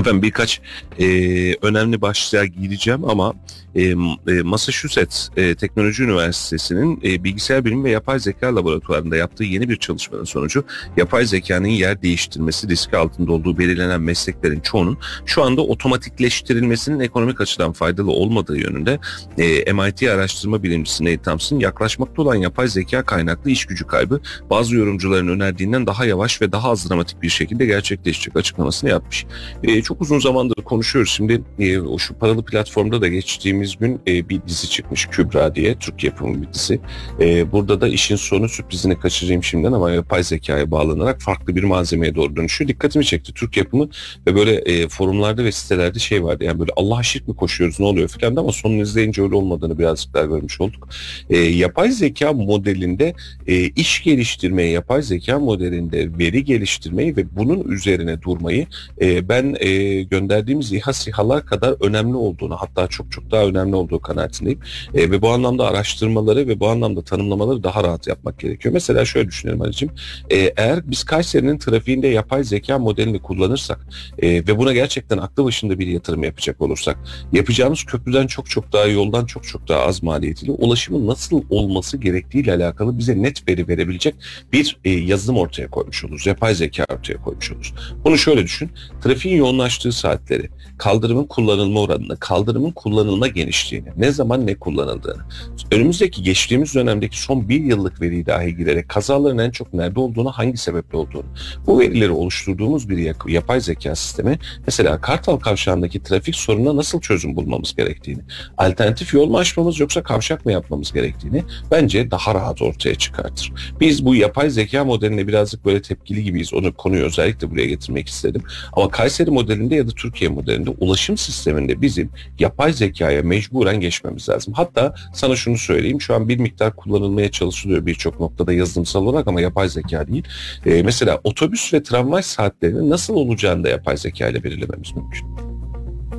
[0.00, 0.60] Efendim birkaç
[0.98, 1.06] e,
[1.54, 3.34] önemli başlığa gireceğim ama
[3.74, 3.94] e, e,
[4.42, 10.24] Massachusetts e, Teknoloji Üniversitesi'nin e, bilgisayar bilimi ve yapay zeka laboratuvarında yaptığı yeni bir çalışmanın
[10.24, 10.64] sonucu
[10.96, 17.72] yapay zekanın yer değiştirmesi riski altında olduğu belirlenen mesleklerin çoğunun şu anda otomatikleştirilmesinin ekonomik açıdan
[17.72, 18.98] faydalı olmadığı yönünde
[19.38, 24.76] e, MIT araştırma bilimcisi Nate Thompson yaklaşmakta olan yapay zeka kaynaklı iş gücü kaybı bazı
[24.76, 29.26] yorumcuların önerdiğinden daha yavaş ve daha az dramatik bir şekilde gerçekleşecek açıklamasını yapmış.
[29.62, 31.12] E, çok uzun zamandır konuşuyoruz.
[31.12, 35.74] Şimdi e, o şu paralı platformda da geçtiğimiz gün e, bir dizi çıkmış Kübra diye
[35.74, 36.80] Türk yapımı bir dizi.
[37.20, 42.14] E, burada da işin sonu sürprizini kaçırayım şimdiden ama yapay zekaya bağlanarak farklı bir malzemeye
[42.14, 42.68] doğru dönüşüyor.
[42.68, 43.88] Dikkatimi çekti Türk yapımı
[44.26, 47.86] ve böyle e, forumlarda ve sitelerde şey vardı yani böyle Allah şirk mi koşuyoruz ne
[47.86, 50.88] oluyor filan ama sonunu izleyince öyle olmadığını birazcık daha görmüş olduk.
[51.30, 53.14] E, yapay zeka modelinde
[53.46, 58.66] e, iş geliştirmeyi, yapay zeka modelinde veri geliştirmeyi ve bunun üzerine durmayı
[59.00, 63.76] e, ben e, e, gönderdiğimiz İHA SİHA'lar kadar önemli olduğunu hatta çok çok daha önemli
[63.76, 64.60] olduğu kanaatindeyim.
[64.94, 68.74] E, ve bu anlamda araştırmaları ve bu anlamda tanımlamaları daha rahat yapmak gerekiyor.
[68.74, 69.90] Mesela şöyle düşünelim Ali'cim.
[70.30, 73.80] E, eğer biz Kayseri'nin trafiğinde yapay zeka modelini kullanırsak
[74.18, 76.98] e, ve buna gerçekten aklı başında bir yatırım yapacak olursak
[77.32, 82.52] yapacağımız köprüden çok çok daha yoldan çok çok daha az maliyetiyle ulaşımın nasıl olması gerektiğiyle
[82.52, 84.14] alakalı bize net veri verebilecek
[84.52, 86.26] bir e, yazılım ortaya koymuş oluruz.
[86.26, 87.74] Yapay zeka ortaya koymuş oluruz.
[88.04, 88.70] Bunu şöyle düşün.
[89.02, 90.48] Trafiğin yoğunlaştığı saatleri,
[90.78, 95.22] kaldırımın kullanılma oranını, kaldırımın kullanılma genişliğini, ne zaman ne kullanıldığını,
[95.70, 100.56] önümüzdeki geçtiğimiz dönemdeki son bir yıllık veriyi dahi girerek kazaların en çok nerede olduğunu, hangi
[100.56, 101.24] sebeple olduğunu,
[101.66, 107.76] bu verileri oluşturduğumuz bir yapay zeka sistemi mesela Kartal Kavşağı'ndaki trafik sorununa nasıl çözüm bulmamız
[107.76, 108.22] gerektiğini,
[108.58, 113.52] alternatif yol mu açmamız yoksa kavşak mı yapmamız gerektiğini bence daha rahat ortaya çıkartır.
[113.80, 116.54] Biz bu yapay zeka modeline birazcık böyle tepkili gibiyiz.
[116.54, 118.42] Onu konuyu özellikle buraya getirmek istedim.
[118.72, 124.54] Ama Kayseri modelinde ya da Türkiye modelinde ulaşım sisteminde bizim yapay zekaya mecburen geçmemiz lazım.
[124.54, 126.00] Hatta sana şunu söyleyeyim.
[126.00, 130.24] Şu an bir miktar kullanılmaya çalışılıyor birçok noktada yazılımsal olarak ama yapay zeka değil.
[130.66, 135.28] Ee, mesela otobüs ve tramvay saatlerinin nasıl olacağını da yapay zeka ile belirlememiz mümkün.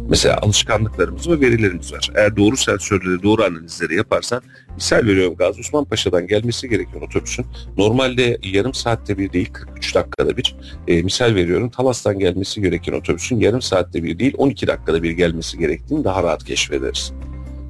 [0.10, 2.12] Mesela alışkanlıklarımız ve verilerimiz var.
[2.16, 4.42] Eğer doğru sensörleri, doğru analizleri yaparsan,
[4.76, 7.46] misal veriyorum Gazi Osman Paşa'dan gelmesi gereken otobüsün
[7.78, 10.56] normalde yarım saatte bir değil 43 dakikada bir,
[10.88, 15.58] e, misal veriyorum Talas'tan gelmesi gereken otobüsün yarım saatte bir değil 12 dakikada bir gelmesi
[15.58, 17.14] gerektiğini daha rahat keşfederiz.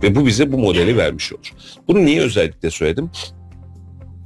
[0.04, 1.54] Ve bu bize bu modeli vermiş olur.
[1.88, 3.10] Bunu niye özellikle söyledim?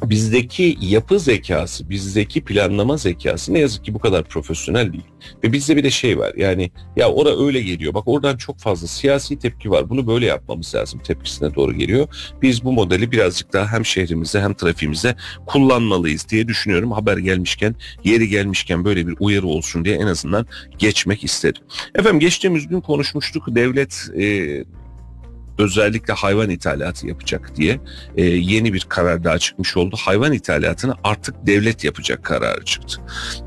[0.03, 5.03] Bizdeki yapı zekası, bizdeki planlama zekası ne yazık ki bu kadar profesyonel değil.
[5.43, 8.88] Ve bizde bir de şey var yani ya ora öyle geliyor bak oradan çok fazla
[8.88, 12.07] siyasi tepki var bunu böyle yapmamız lazım tepkisine doğru geliyor.
[12.41, 16.91] Biz bu modeli birazcık daha hem şehrimizde hem trafiğimizde kullanmalıyız diye düşünüyorum.
[16.91, 20.45] Haber gelmişken yeri gelmişken böyle bir uyarı olsun diye en azından
[20.77, 21.62] geçmek istedim.
[21.95, 24.63] Efendim geçtiğimiz gün konuşmuştuk devlet e,
[25.58, 27.80] özellikle hayvan ithalatı yapacak diye
[28.17, 29.96] e, yeni bir karar daha çıkmış oldu.
[30.00, 33.02] Hayvan ithalatını artık devlet yapacak kararı çıktı.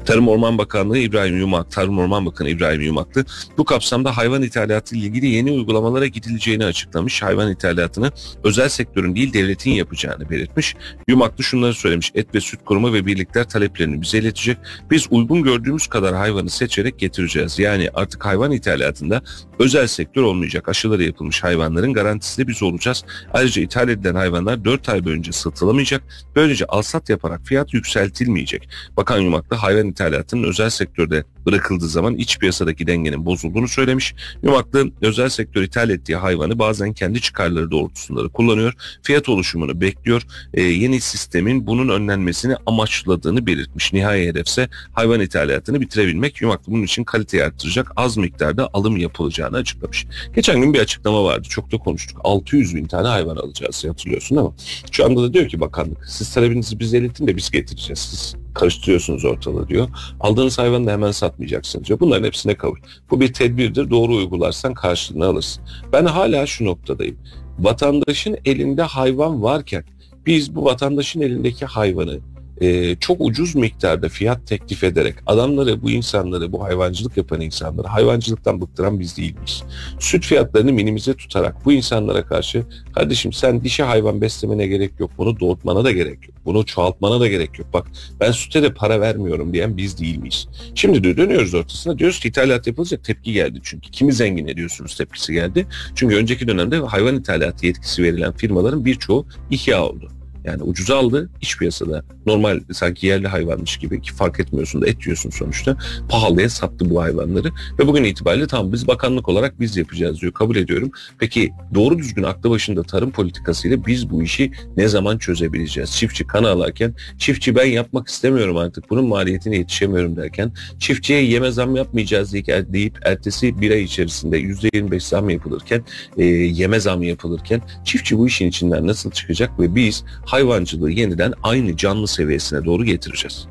[0.05, 3.25] Tarım Orman Bakanlığı İbrahim Yumak, Tarım Orman Bakanı İbrahim Yumaklı
[3.59, 7.23] bu kapsamda hayvan ithalatı ile ilgili yeni uygulamalara gidileceğini açıklamış.
[7.23, 8.13] Hayvan ithalatını
[8.45, 10.77] özel sektörün değil devletin yapacağını belirtmiş.
[11.09, 12.11] Yumaklı şunları söylemiş.
[12.15, 14.59] Et ve süt kurumu ve birlikler taleplerini bize iletecek.
[14.91, 17.59] Biz uygun gördüğümüz kadar hayvanı seçerek getireceğiz.
[17.59, 19.23] Yani artık hayvan ithalatında
[19.59, 20.69] özel sektör olmayacak.
[20.69, 23.05] Aşıları yapılmış hayvanların garantisi de biz olacağız.
[23.35, 26.03] Ayrıca ithal edilen hayvanlar 4 ay boyunca satılamayacak.
[26.37, 28.69] Böylece alsat yaparak fiyat yükseltilmeyecek.
[28.97, 34.15] Bakan Yumaklı hayvan ithalatının özel sektörde bırakıldığı zaman iç piyasadaki dengenin bozulduğunu söylemiş.
[34.43, 38.73] Yumaklı özel sektör ithal ettiği hayvanı bazen kendi çıkarları doğrultusunda da kullanıyor.
[39.03, 40.23] Fiyat oluşumunu bekliyor.
[40.55, 43.93] Ee, yeni sistemin bunun önlenmesini amaçladığını belirtmiş.
[43.93, 46.41] Nihai hedefse hayvan ithalatını bitirebilmek.
[46.41, 50.07] Yumaklı bunun için kaliteyi arttıracak az miktarda alım yapılacağını açıklamış.
[50.35, 51.49] Geçen gün bir açıklama vardı.
[51.49, 52.21] Çok da konuştuk.
[52.25, 54.53] 600 bin tane hayvan alacağız hatırlıyorsun ama
[54.91, 57.99] şu anda da diyor ki bakanlık siz talebinizi bize iletin de biz getireceğiz.
[57.99, 59.89] Siz karıştırıyorsunuz ortalığı diyor.
[60.21, 62.01] Aldığınız hayvanı da hemen satmayacaksınız diyor.
[62.01, 62.79] Bunların hepsine kabul.
[63.11, 63.91] Bu bir tedbirdir.
[63.91, 65.65] Doğru uygularsan karşılığını alırsın.
[65.93, 67.17] Ben hala şu noktadayım.
[67.59, 69.85] Vatandaşın elinde hayvan varken
[70.27, 72.19] biz bu vatandaşın elindeki hayvanı
[72.61, 78.61] e, çok ucuz miktarda fiyat teklif ederek adamları, bu insanları, bu hayvancılık yapan insanları hayvancılıktan
[78.61, 79.63] bıktıran biz değil miyiz?
[79.99, 85.41] Süt fiyatlarını minimize tutarak bu insanlara karşı kardeşim sen dişi hayvan beslemene gerek yok, bunu
[85.41, 87.69] doğurtmana da gerek yok, bunu çoğaltmana da gerek yok.
[87.73, 87.87] Bak
[88.21, 90.49] ben süte de para vermiyorum diyen biz değil miyiz?
[90.75, 93.91] Şimdi de dönüyoruz ortasına diyoruz ki ithalat yapılacak tepki geldi çünkü.
[93.91, 95.67] Kimi zengin ediyorsunuz tepkisi geldi.
[95.95, 100.20] Çünkü önceki dönemde hayvan ithalatı yetkisi verilen firmaların birçoğu ihya oldu.
[100.45, 105.07] Yani ucuza aldı iç piyasada normal sanki yerli hayvanmış gibi ki fark etmiyorsun da et
[105.07, 105.77] yiyorsun sonuçta
[106.09, 107.49] pahalıya sattı bu hayvanları
[107.79, 110.91] ve bugün itibariyle tamam biz bakanlık olarak biz yapacağız diyor kabul ediyorum.
[111.19, 115.93] Peki doğru düzgün aklı başında tarım politikasıyla biz bu işi ne zaman çözebileceğiz?
[115.93, 121.77] Çiftçi kan ağlarken çiftçi ben yapmak istemiyorum artık bunun maliyetine yetişemiyorum derken çiftçiye yeme zam
[121.77, 122.33] yapmayacağız
[122.73, 125.85] deyip ertesi bir ay içerisinde %25 zam yapılırken
[126.17, 131.77] e, yeme zam yapılırken çiftçi bu işin içinden nasıl çıkacak ve biz hayvancılığı yeniden aynı
[131.77, 133.47] canlı seviyesine doğru getireceğiz.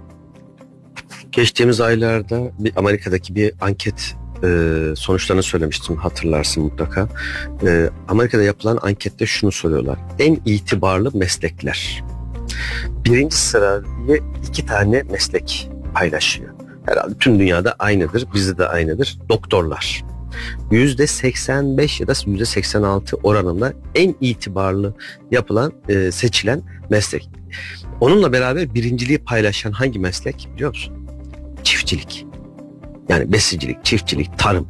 [1.31, 4.47] Geçtiğimiz aylarda bir Amerika'daki bir anket e,
[4.95, 7.07] sonuçlarını söylemiştim hatırlarsın mutlaka.
[7.65, 9.99] E, Amerika'da yapılan ankette şunu soruyorlar.
[10.19, 12.03] En itibarlı meslekler.
[13.05, 16.49] Birinci sırayı iki tane meslek paylaşıyor.
[16.85, 19.19] Herhalde tüm dünyada aynıdır, bizde de aynıdır.
[19.29, 20.03] Doktorlar.
[20.71, 24.93] Yüzde 85 ya da yüzde 86 oranında en itibarlı
[25.31, 27.29] yapılan, e, seçilen meslek.
[27.99, 31.07] Onunla beraber birinciliği paylaşan hangi meslek biliyor musun?
[31.63, 32.25] Çiftçilik.
[33.09, 34.67] Yani besicilik, çiftçilik, tarım.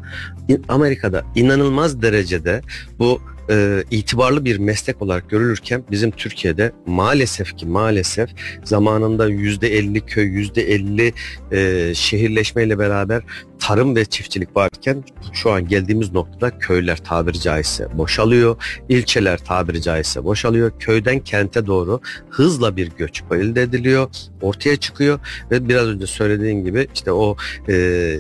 [0.70, 2.62] Amerika'da inanılmaz derecede
[3.00, 8.30] bu e, itibarlı bir meslek olarak görülürken bizim Türkiye'de maalesef ki maalesef
[8.64, 11.14] zamanında yüzde elli köy, yüzde elli
[11.52, 13.24] e, şehirleşmeyle beraber
[13.60, 20.24] tarım ve çiftçilik varken şu an geldiğimiz noktada köyler tabiri caizse boşalıyor, ilçeler tabiri caizse
[20.24, 24.10] boşalıyor, köyden kente doğru hızla bir göç elde ediliyor,
[24.42, 25.20] ortaya çıkıyor
[25.52, 27.38] ve biraz önce söylediğim gibi işte o
[27.70, 28.16] e,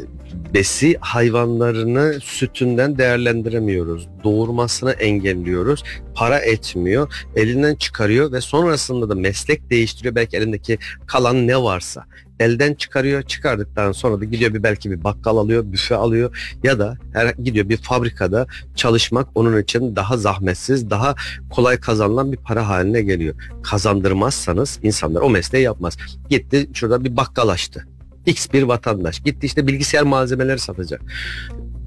[0.53, 4.07] besi hayvanlarını sütünden değerlendiremiyoruz.
[4.23, 5.83] Doğurmasını engelliyoruz.
[6.15, 7.25] Para etmiyor.
[7.35, 10.15] Elinden çıkarıyor ve sonrasında da meslek değiştiriyor.
[10.15, 12.05] Belki elindeki kalan ne varsa
[12.39, 13.21] elden çıkarıyor.
[13.21, 17.69] Çıkardıktan sonra da gidiyor bir belki bir bakkal alıyor, büfe alıyor ya da her gidiyor
[17.69, 21.15] bir fabrikada çalışmak onun için daha zahmetsiz, daha
[21.49, 23.35] kolay kazanılan bir para haline geliyor.
[23.63, 25.97] Kazandırmazsanız insanlar o mesleği yapmaz.
[26.29, 27.87] Gitti şurada bir bakkal açtı.
[28.25, 31.01] X bir vatandaş gitti işte bilgisayar malzemeleri satacak.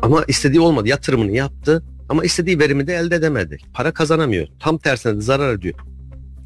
[0.02, 0.88] Ama istediği olmadı.
[0.88, 3.58] Yatırımını yaptı ama istediği verimi de elde edemedi.
[3.74, 4.46] Para kazanamıyor.
[4.60, 5.74] Tam tersine de zarar ediyor.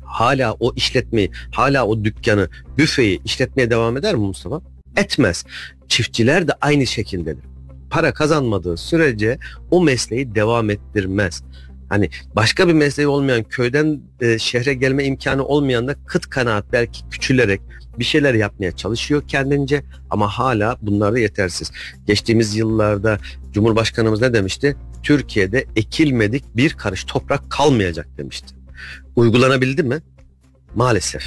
[0.06, 4.60] Hala o işletmeyi, hala o dükkanı, büfeyi işletmeye devam eder mi Mustafa?
[4.96, 5.44] Etmez.
[5.88, 7.44] Çiftçiler de aynı şekildedir.
[7.90, 9.38] Para kazanmadığı sürece
[9.70, 11.42] o mesleği devam ettirmez.
[11.88, 17.08] Hani başka bir mesleği olmayan köyden e, şehre gelme imkanı olmayan da kıt kanaat belki
[17.10, 17.60] küçülerek
[17.98, 21.72] bir şeyler yapmaya çalışıyor kendince ama hala bunlar da yetersiz.
[22.06, 23.18] Geçtiğimiz yıllarda
[23.52, 24.76] Cumhurbaşkanımız ne demişti?
[25.02, 28.54] Türkiye'de ekilmedik bir karış toprak kalmayacak demişti.
[29.16, 30.02] Uygulanabildi mi?
[30.74, 31.22] Maalesef.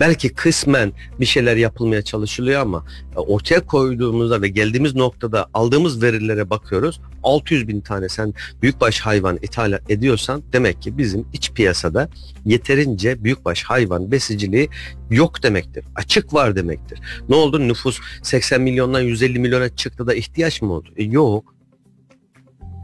[0.00, 2.84] Belki kısmen bir şeyler yapılmaya çalışılıyor ama
[3.16, 7.00] ortaya koyduğumuzda ve geldiğimiz noktada aldığımız verilere bakıyoruz.
[7.22, 12.08] 600 bin tane sen büyükbaş hayvan ithal ediyorsan demek ki bizim iç piyasada
[12.44, 14.68] yeterince büyükbaş hayvan besiciliği
[15.10, 15.84] yok demektir.
[15.94, 17.00] Açık var demektir.
[17.28, 17.68] Ne oldu?
[17.68, 20.88] Nüfus 80 milyondan 150 milyona çıktı da ihtiyaç mı oldu?
[20.96, 21.54] E, yok.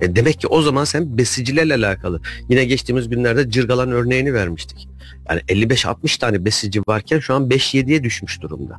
[0.00, 2.20] E demek ki o zaman sen besicilerle alakalı.
[2.48, 4.88] Yine geçtiğimiz günlerde cırgalan örneğini vermiştik.
[5.28, 8.78] Yani 55-60 tane besici varken şu an 5-7'ye düşmüş durumda.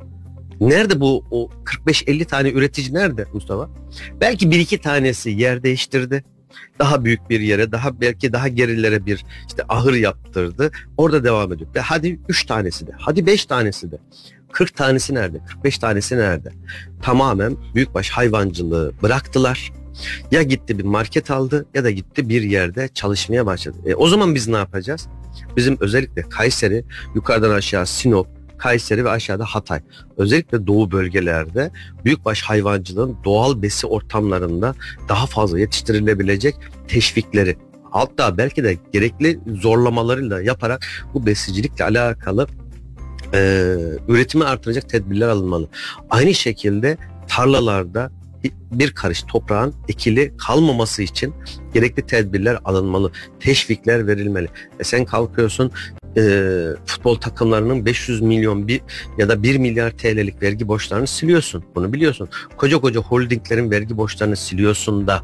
[0.61, 1.49] Nerede bu o
[1.87, 3.69] 45-50 tane üretici nerede Mustafa?
[4.21, 6.23] Belki bir iki tanesi yer değiştirdi.
[6.79, 10.71] Daha büyük bir yere, daha belki daha gerilere bir işte ahır yaptırdı.
[10.97, 11.69] Orada devam ediyor.
[11.75, 13.97] Ve hadi 3 tanesi de, hadi 5 tanesi de.
[14.51, 15.39] 40 tanesi nerede?
[15.45, 16.51] 45 tanesi nerede?
[17.01, 19.71] Tamamen büyükbaş hayvancılığı bıraktılar.
[20.31, 23.77] Ya gitti bir market aldı ya da gitti bir yerde çalışmaya başladı.
[23.85, 25.07] E, o zaman biz ne yapacağız?
[25.57, 29.79] Bizim özellikle Kayseri, yukarıdan aşağı Sinop, Kayseri ve aşağıda Hatay.
[30.17, 31.71] Özellikle doğu bölgelerde
[32.05, 34.75] büyükbaş hayvancılığın doğal besi ortamlarında
[35.09, 36.55] daha fazla yetiştirilebilecek
[36.87, 37.57] teşvikleri
[37.91, 42.47] hatta belki de gerekli zorlamalarıyla yaparak bu besicilikle alakalı
[43.33, 43.73] e,
[44.07, 45.67] üretimi artıracak tedbirler alınmalı.
[46.09, 48.11] Aynı şekilde tarlalarda
[48.71, 51.33] bir karış toprağın ekili kalmaması için
[51.73, 53.11] gerekli tedbirler alınmalı.
[53.39, 54.47] Teşvikler verilmeli.
[54.79, 55.71] E sen kalkıyorsun
[56.17, 56.21] e,
[56.85, 58.81] futbol takımlarının 500 milyon bir
[59.17, 61.63] ya da 1 milyar TL'lik vergi borçlarını siliyorsun.
[61.75, 62.29] Bunu biliyorsun.
[62.57, 65.23] Koca koca holdinglerin vergi borçlarını siliyorsun da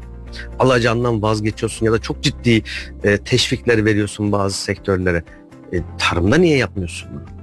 [0.58, 2.62] alacağından vazgeçiyorsun ya da çok ciddi
[3.04, 5.24] e, teşvikler veriyorsun bazı sektörlere.
[5.72, 7.33] E, tarımda niye yapmıyorsun bunu?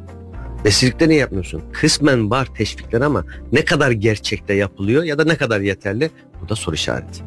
[0.65, 1.62] Besicilikte ne yapmıyorsun?
[1.74, 6.10] Kısmen var teşvikler ama ne kadar gerçekte yapılıyor ya da ne kadar yeterli?
[6.41, 7.24] Bu da soru işareti.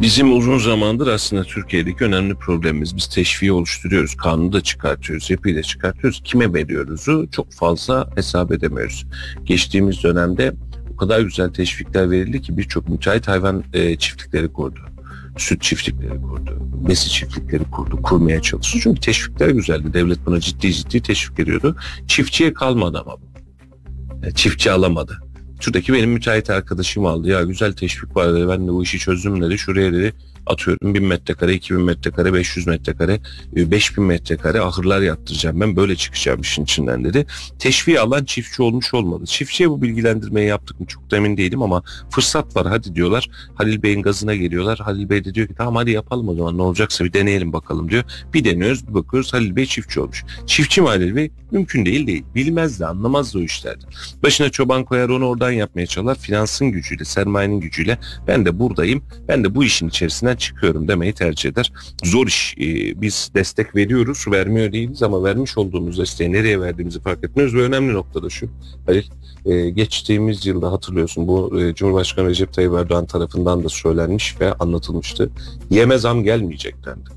[0.00, 2.96] Bizim uzun zamandır aslında Türkiye'deki önemli problemimiz.
[2.96, 6.20] Biz teşviği oluşturuyoruz, kanunu da çıkartıyoruz, yapıyı da çıkartıyoruz.
[6.24, 9.06] Kime veriyoruzu çok fazla hesap edemiyoruz.
[9.44, 10.52] Geçtiğimiz dönemde
[10.94, 14.80] o kadar güzel teşvikler verildi ki birçok müteahhit hayvan e, çiftlikleri kurdu.
[15.38, 18.78] Süt çiftlikleri kurdu, besi çiftlikleri kurdu, kurmaya çalıştı.
[18.82, 19.92] Çünkü teşvikler güzeldi.
[19.94, 21.76] Devlet buna ciddi ciddi teşvik veriyordu.
[22.06, 23.28] Çiftçiye kalmadı ama bu.
[24.34, 25.18] Çiftçi alamadı.
[25.60, 27.28] Şuradaki benim müteahhit arkadaşım aldı.
[27.28, 28.48] Ya güzel teşvik var dedi.
[28.48, 29.58] Ben de bu işi çözdüm dedi.
[29.58, 30.14] Şuraya dedi
[30.48, 33.20] atıyorum 1000 metrekare, 2000 metrekare, 500 metrekare,
[33.52, 35.60] 5000 metrekare ahırlar yaptıracağım.
[35.60, 37.26] Ben böyle çıkacağım işin içinden dedi.
[37.58, 39.26] Teşviği alan çiftçi olmuş olmalı.
[39.26, 43.28] Çiftçiye bu bilgilendirmeyi yaptık mı çok da emin değilim ama fırsat var hadi diyorlar.
[43.54, 44.78] Halil Bey'in gazına geliyorlar.
[44.78, 47.90] Halil Bey de diyor ki tamam hadi yapalım o zaman ne olacaksa bir deneyelim bakalım
[47.90, 48.04] diyor.
[48.34, 50.24] Bir deniyoruz bir bakıyoruz Halil Bey çiftçi olmuş.
[50.46, 51.30] Çiftçi mi Halil Bey?
[51.50, 52.24] Mümkün değil değil.
[52.34, 53.88] Bilmez de anlamaz da o işlerden.
[54.22, 56.20] Başına çoban koyar onu oradan yapmaya çalışır.
[56.20, 59.02] Finansın gücüyle, sermayenin gücüyle ben de buradayım.
[59.28, 61.72] Ben de bu işin içerisinden çıkıyorum demeyi tercih eder.
[62.04, 62.54] Zor iş.
[62.58, 67.62] Ee, biz destek veriyoruz, vermiyor değiliz ama vermiş olduğumuz desteği nereye verdiğimizi fark etmiyoruz ve
[67.62, 68.48] önemli nokta da şu.
[68.86, 69.04] Halil,
[69.46, 75.30] e, geçtiğimiz yılda hatırlıyorsun bu e, Cumhurbaşkanı Recep Tayyip Erdoğan tarafından da söylenmiş ve anlatılmıştı.
[75.70, 77.10] Yeme zam gelmeyecek dendi.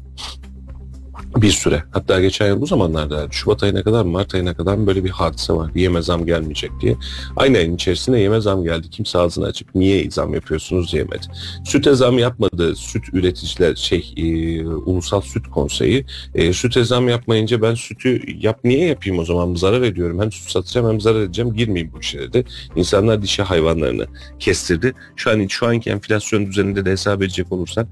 [1.36, 1.84] Bir süre.
[1.92, 5.72] Hatta geçen yıl bu zamanlarda Şubat ayına kadar Mart ayına kadar böyle bir hadise var.
[5.76, 6.96] Yeme zam gelmeyecek diye.
[7.36, 8.90] Aynı ayın içerisinde yeme zam geldi.
[8.90, 11.26] Kimse ağzını açıp niye zam yapıyorsunuz diyemedi.
[11.66, 12.76] Süte zam yapmadı.
[12.76, 18.86] Süt üreticiler şey e, Ulusal Süt Konseyi e, süte zam yapmayınca ben sütü yap niye
[18.86, 20.22] yapayım o zaman zarar ediyorum.
[20.22, 22.46] Hem süt satacağım hem zarar edeceğim girmeyeyim bu işe dedi.
[22.76, 24.06] İnsanlar dişi hayvanlarını
[24.40, 24.94] kestirdi.
[25.16, 27.88] Şu an şu anki enflasyon düzeninde de hesap edecek olursak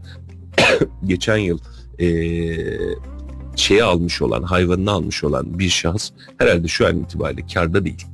[1.05, 1.59] geçen yıl
[1.99, 2.07] e,
[3.59, 8.05] şeyi almış olan, hayvanını almış olan bir şahıs herhalde şu an itibariyle karda değil.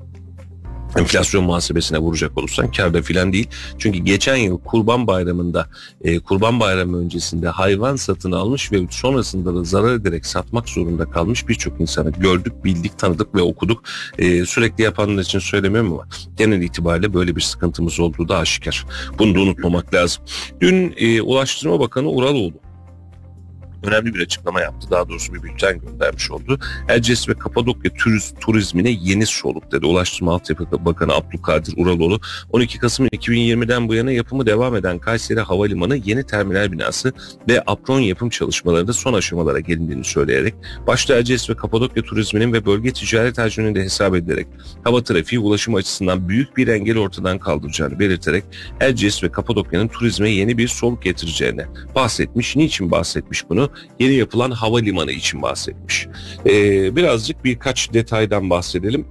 [0.97, 3.47] Enflasyon muhasebesine vuracak olursan karda filan değil.
[3.77, 5.69] Çünkü geçen yıl Kurban Bayramı'nda,
[6.01, 11.47] e, Kurban Bayramı öncesinde hayvan satın almış ve sonrasında da zarar ederek satmak zorunda kalmış
[11.47, 13.83] birçok insanı gördük, bildik, tanıdık ve okuduk.
[14.17, 18.85] E, sürekli yapanlar için söylemiyorum ama genel itibariyle böyle bir sıkıntımız olduğu da aşikar.
[19.19, 20.23] Bunu da unutmamak lazım.
[20.61, 22.64] Dün e, Ulaştırma Bakanı Uraloğlu
[23.87, 24.87] önemli bir açıklama yaptı.
[24.91, 26.59] Daha doğrusu bir bülten göndermiş oldu.
[26.89, 29.85] Erciyes ve Kapadokya turiz, turizmine yeni soluk dedi.
[29.85, 32.19] Ulaştırma Altyapı Bakanı Abdülkadir Uraloğlu
[32.51, 37.13] 12 Kasım 2020'den bu yana yapımı devam eden Kayseri Havalimanı yeni terminal binası
[37.49, 40.53] ve apron yapım çalışmalarında son aşamalara gelindiğini söyleyerek
[40.87, 44.47] başta Erciyes ve Kapadokya turizminin ve bölge ticaret hacmini de hesap edilerek
[44.83, 48.43] hava trafiği ulaşım açısından büyük bir engel ortadan kaldıracağını belirterek
[48.79, 52.55] Erciyes ve Kapadokya'nın turizme yeni bir soluk getireceğine bahsetmiş.
[52.55, 53.69] Niçin bahsetmiş bunu?
[53.99, 56.07] Yeni yapılan havalimanı için bahsetmiş.
[56.45, 59.07] Ee, birazcık birkaç detaydan bahsedelim.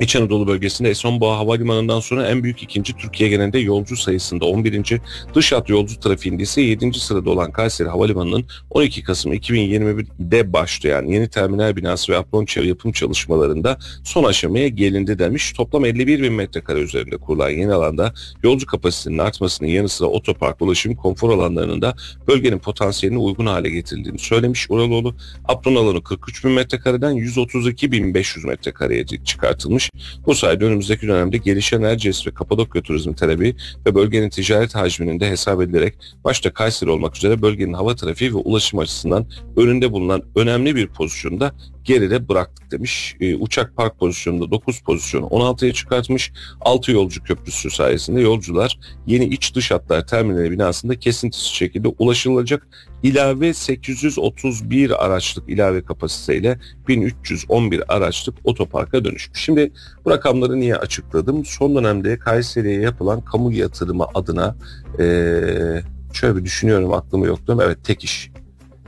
[0.00, 5.00] İç Anadolu bölgesinde Esenboğa Havalimanı'ndan sonra en büyük ikinci Türkiye genelinde yolcu sayısında 11.
[5.34, 7.00] dış hat yolcu trafiğinde ise 7.
[7.00, 13.78] sırada olan Kayseri Havalimanı'nın 12 Kasım 2021'de başlayan yeni terminal binası ve apron yapım çalışmalarında
[14.04, 15.52] son aşamaya gelindi demiş.
[15.52, 20.94] Toplam 51 bin metrekare üzerinde kurulan yeni alanda yolcu kapasitenin artmasının yanı sıra otopark, ulaşım,
[20.94, 21.94] konfor alanlarının da
[22.28, 24.70] bölgenin potansiyeline uygun hale getirildiğini söylemiş.
[24.70, 25.14] Uraloğlu
[25.48, 29.89] apron alanı 43 bin metrekareden 132 bin 500 metrekareye çıkartılmış.
[30.26, 35.30] Bu sayede önümüzdeki dönemde gelişen Erciyes ve Kapadokya turizmi talebi ve bölgenin ticaret hacminin de
[35.30, 39.26] hesap edilerek başta Kayseri olmak üzere bölgenin hava trafiği ve ulaşım açısından
[39.56, 41.52] önünde bulunan önemli bir pozisyonda
[41.90, 43.16] geride bıraktık demiş.
[43.20, 46.32] E, uçak park pozisyonunda 9 pozisyonu 16'ya çıkartmış.
[46.60, 52.68] 6 yolcu köprüsü sayesinde yolcular yeni iç dış hatlar terminali binasında kesintisiz şekilde ulaşılacak
[53.02, 59.40] ilave 831 araçlık ilave kapasiteyle 1311 araçlık otoparka dönüşmüş.
[59.40, 59.72] Şimdi
[60.04, 61.44] bu rakamları niye açıkladım?
[61.44, 64.56] Son dönemde Kayseri'ye yapılan kamu yatırımı adına
[64.98, 67.64] ee, şöyle bir düşünüyorum aklımı yokluyorum.
[67.66, 68.30] Evet tek iş.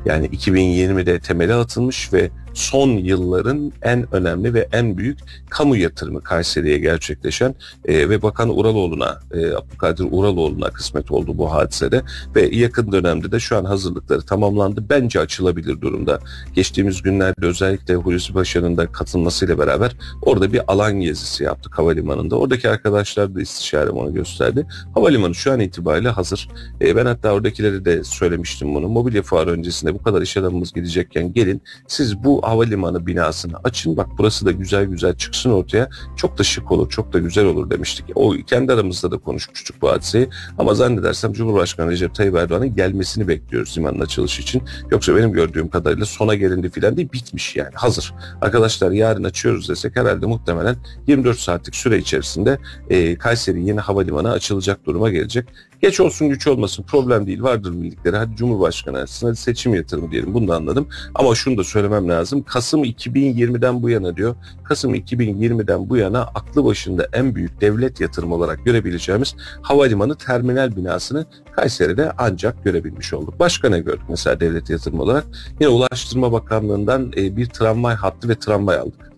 [0.04, 5.18] Yani 2020'de temeli atılmış ve son yılların en önemli ve en büyük
[5.50, 12.02] kamu yatırımı Kayseri'ye gerçekleşen e, ve Bakan Uraloğlu'na, e, Abdülkadir Uraloğlu'na kısmet oldu bu hadisede
[12.36, 14.84] ve yakın dönemde de şu an hazırlıkları tamamlandı.
[14.90, 16.18] Bence açılabilir durumda.
[16.54, 22.36] Geçtiğimiz günlerde özellikle Hulusi Paşa'nın da katılmasıyla beraber orada bir alan gezisi yaptık havalimanında.
[22.36, 24.66] Oradaki arkadaşlar da istişarem onu gösterdi.
[24.94, 26.48] Havalimanı şu an itibariyle hazır.
[26.80, 28.88] E, ben hatta oradakilere de söylemiştim bunu.
[28.88, 34.06] Mobilya fuarı öncesinde bu kadar iş adamımız gidecekken gelin siz bu havalimanı binasını açın bak
[34.18, 38.06] burası da güzel güzel çıksın ortaya çok da şık olur çok da güzel olur demiştik.
[38.14, 40.28] O kendi aramızda da konuşmuştuk bu hadiseyi
[40.58, 44.62] ama zannedersem Cumhurbaşkanı Recep Tayyip Erdoğan'ın gelmesini bekliyoruz limanın açılışı için.
[44.90, 48.14] Yoksa benim gördüğüm kadarıyla sona gelindi filan değil bitmiş yani hazır.
[48.40, 50.76] Arkadaşlar yarın açıyoruz desek herhalde muhtemelen
[51.06, 52.58] 24 saatlik süre içerisinde
[52.90, 55.48] e, Kayseri yeni havalimanı açılacak duruma gelecek.
[55.82, 58.16] Geç olsun güç olmasın problem değil vardır bildikleri.
[58.16, 60.88] Hadi Cumhurbaşkanı açsın hadi seçim yatırımı diyelim bunu da anladım.
[61.14, 62.42] Ama şunu da söylemem lazım.
[62.42, 64.34] Kasım 2020'den bu yana diyor.
[64.64, 71.26] Kasım 2020'den bu yana aklı başında en büyük devlet yatırımı olarak görebileceğimiz havalimanı terminal binasını
[71.52, 73.38] Kayseri'de ancak görebilmiş olduk.
[73.40, 75.24] Başka ne gördük mesela devlet yatırımı olarak?
[75.60, 79.12] Yine Ulaştırma Bakanlığı'ndan bir tramvay hattı ve tramvay aldık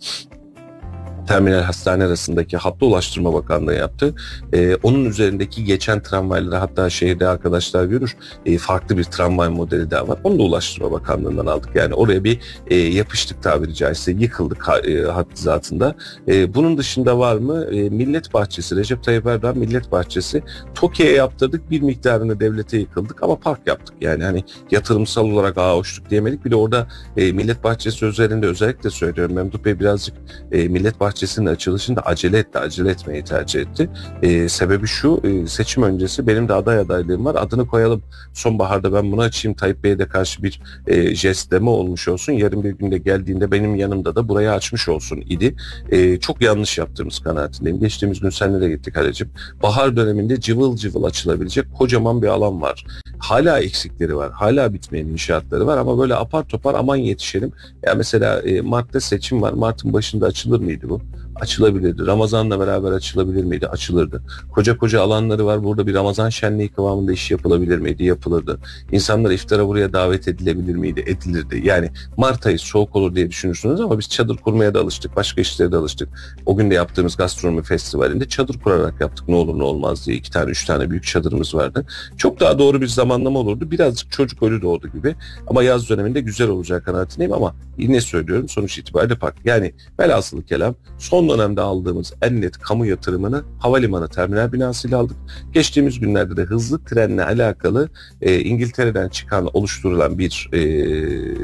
[1.26, 4.14] terminal hastane arasındaki hattı Ulaştırma Bakanlığı yaptı.
[4.52, 10.08] E, onun üzerindeki geçen tramvayları hatta şehirde arkadaşlar görür e, farklı bir tramvay modeli daha
[10.08, 10.18] var.
[10.24, 11.70] Onu da Ulaştırma Bakanlığı'ndan aldık.
[11.74, 15.94] Yani oraya bir e, yapıştık tabiri caizse yıkıldık e, hattı zatında.
[16.28, 17.64] E, bunun dışında var mı?
[17.64, 20.42] E, Millet Bahçesi, Recep Tayyip Erdoğan Millet Bahçesi.
[20.74, 23.96] TOKİ'ye yaptırdık bir miktarını devlete yıkıldık ama park yaptık.
[24.00, 26.44] Yani hani yatırımsal olarak ağa hoşluk diyemedik.
[26.44, 29.34] Bir de orada e, Millet Bahçesi üzerinde özellikle söylüyorum.
[29.34, 30.14] Memduh Bey birazcık
[30.52, 33.90] e, Millet Bahçesi bahçesinin açılışında acele etti, acele etmeyi tercih etti.
[34.22, 37.34] E, sebebi şu, e, seçim öncesi benim de aday adaylığım var.
[37.34, 38.02] Adını koyalım.
[38.32, 39.56] Sonbaharda ben bunu açayım.
[39.56, 42.32] Tayyip Bey'e de karşı bir e, jestleme olmuş olsun.
[42.32, 45.54] Yarın bir günde geldiğinde benim yanımda da burayı açmış olsun idi.
[45.90, 47.80] E, çok yanlış yaptığımız kanaatindeyim.
[47.80, 49.30] Geçtiğimiz gün seninle de gittik Halecim.
[49.62, 52.84] Bahar döneminde cıvıl cıvıl açılabilecek kocaman bir alan var
[53.30, 54.32] hala eksikleri var.
[54.32, 57.52] Hala bitmeyen inşaatları var ama böyle apar topar aman yetişelim.
[57.82, 59.52] Ya mesela e, Mart'ta seçim var.
[59.52, 61.00] Mart'ın başında açılır mıydı bu?
[61.40, 62.06] Açılabilirdi.
[62.06, 63.68] Ramazan'la beraber açılabilir miydi?
[63.68, 64.22] Açılırdı.
[64.52, 65.64] Koca koca alanları var.
[65.64, 68.04] Burada bir Ramazan şenliği kıvamında iş yapılabilir miydi?
[68.04, 68.58] Yapılırdı.
[68.92, 71.04] İnsanlar iftara buraya davet edilebilir miydi?
[71.06, 71.60] Edilirdi.
[71.64, 75.16] Yani Mart ayı soğuk olur diye düşünürsünüz ama biz çadır kurmaya da alıştık.
[75.16, 76.08] Başka işlere de alıştık.
[76.46, 79.28] O gün de yaptığımız gastronomi festivalinde çadır kurarak yaptık.
[79.28, 80.16] Ne olur ne olmaz diye.
[80.16, 81.86] iki tane üç tane büyük çadırımız vardı.
[82.16, 83.70] Çok daha doğru bir zamanlama olurdu.
[83.70, 85.14] Birazcık çocuk ölü doğdu gibi.
[85.46, 89.40] Ama yaz döneminde güzel olacak kanaatindeyim ama yine söylüyorum sonuç itibariyle farklı.
[89.44, 95.16] Yani velhasılı kelam son dönemde aldığımız en net kamu yatırımını havalimanı terminal binasıyla aldık.
[95.52, 97.88] Geçtiğimiz günlerde de hızlı trenle alakalı
[98.22, 100.60] e, İngiltere'den çıkan oluşturulan bir e,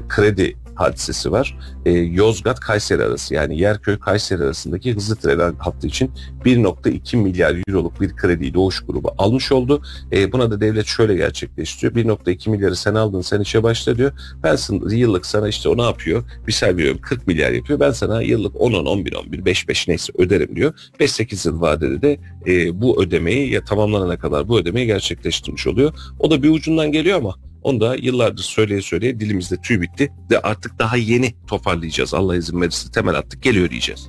[0.09, 1.59] kredi hadisesi var.
[1.87, 6.11] E, Yozgat Kayseri arası yani Yerköy Kayseri arasındaki hızlı tren hattı için
[6.45, 9.83] 1.2 milyar euroluk bir krediyi Doğuş grubu almış oldu.
[10.12, 11.95] E, buna da devlet şöyle gerçekleştiriyor.
[11.95, 14.12] 1.2 milyarı sen aldın sen işe başla diyor.
[14.43, 16.24] Ben sana, yıllık sana işte o ne yapıyor?
[16.47, 17.81] Bir veriyorum 40 milyar yapıyor.
[17.81, 20.74] Ben sana yıllık 10 10 11 11 5 5 neyse öderim diyor.
[21.01, 25.93] 5-8 yıl vadede de e, bu ödemeyi ya tamamlanana kadar bu ödemeyi gerçekleştirmiş oluyor.
[26.18, 30.40] O da bir ucundan geliyor ama onu da yıllardır söyleye söyleye dilimizde tüy bitti ve
[30.40, 32.14] artık daha yeni toparlayacağız.
[32.14, 34.08] Allah izin verirse temel attık geliyor diyeceğiz.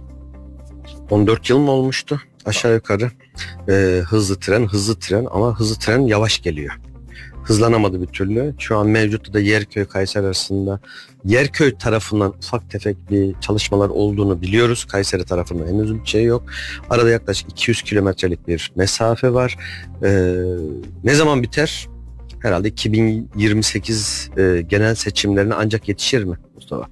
[1.09, 3.11] 14 yıl mı olmuştu aşağı yukarı
[3.69, 6.73] Ee, hızlı tren hızlı tren ama hızlı tren yavaş geliyor.
[7.43, 8.55] Hızlanamadı bir türlü.
[8.59, 10.79] Şu an mevcutta da Yerköy Kayseri arasında
[11.25, 14.85] Yerköy tarafından ufak tefek bir çalışmalar olduğunu biliyoruz.
[14.85, 16.43] Kayseri tarafında henüz bir şey yok.
[16.89, 19.57] Arada yaklaşık 200 kilometrelik bir mesafe var.
[20.03, 20.35] Ee,
[21.03, 21.87] ne zaman biter?
[22.41, 26.87] Herhalde 2028 e, genel seçimlerine ancak yetişir mi Mustafa?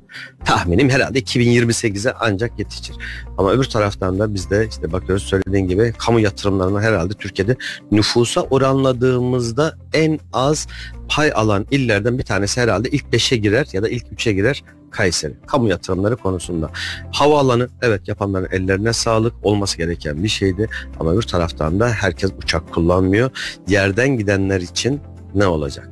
[0.45, 2.95] Tahminim herhalde 2028'e ancak yetişir.
[3.37, 7.55] Ama öbür taraftan da biz de işte bakıyoruz söylediğin gibi kamu yatırımlarına herhalde Türkiye'de
[7.91, 10.67] nüfusa oranladığımızda en az
[11.09, 15.33] pay alan illerden bir tanesi herhalde ilk 5'e girer ya da ilk 3'e girer Kayseri.
[15.47, 16.69] Kamu yatırımları konusunda.
[17.11, 20.69] Havaalanı evet yapanların ellerine sağlık olması gereken bir şeydi.
[20.99, 23.31] Ama öbür taraftan da herkes uçak kullanmıyor.
[23.67, 25.01] Yerden gidenler için
[25.35, 25.89] ne olacak?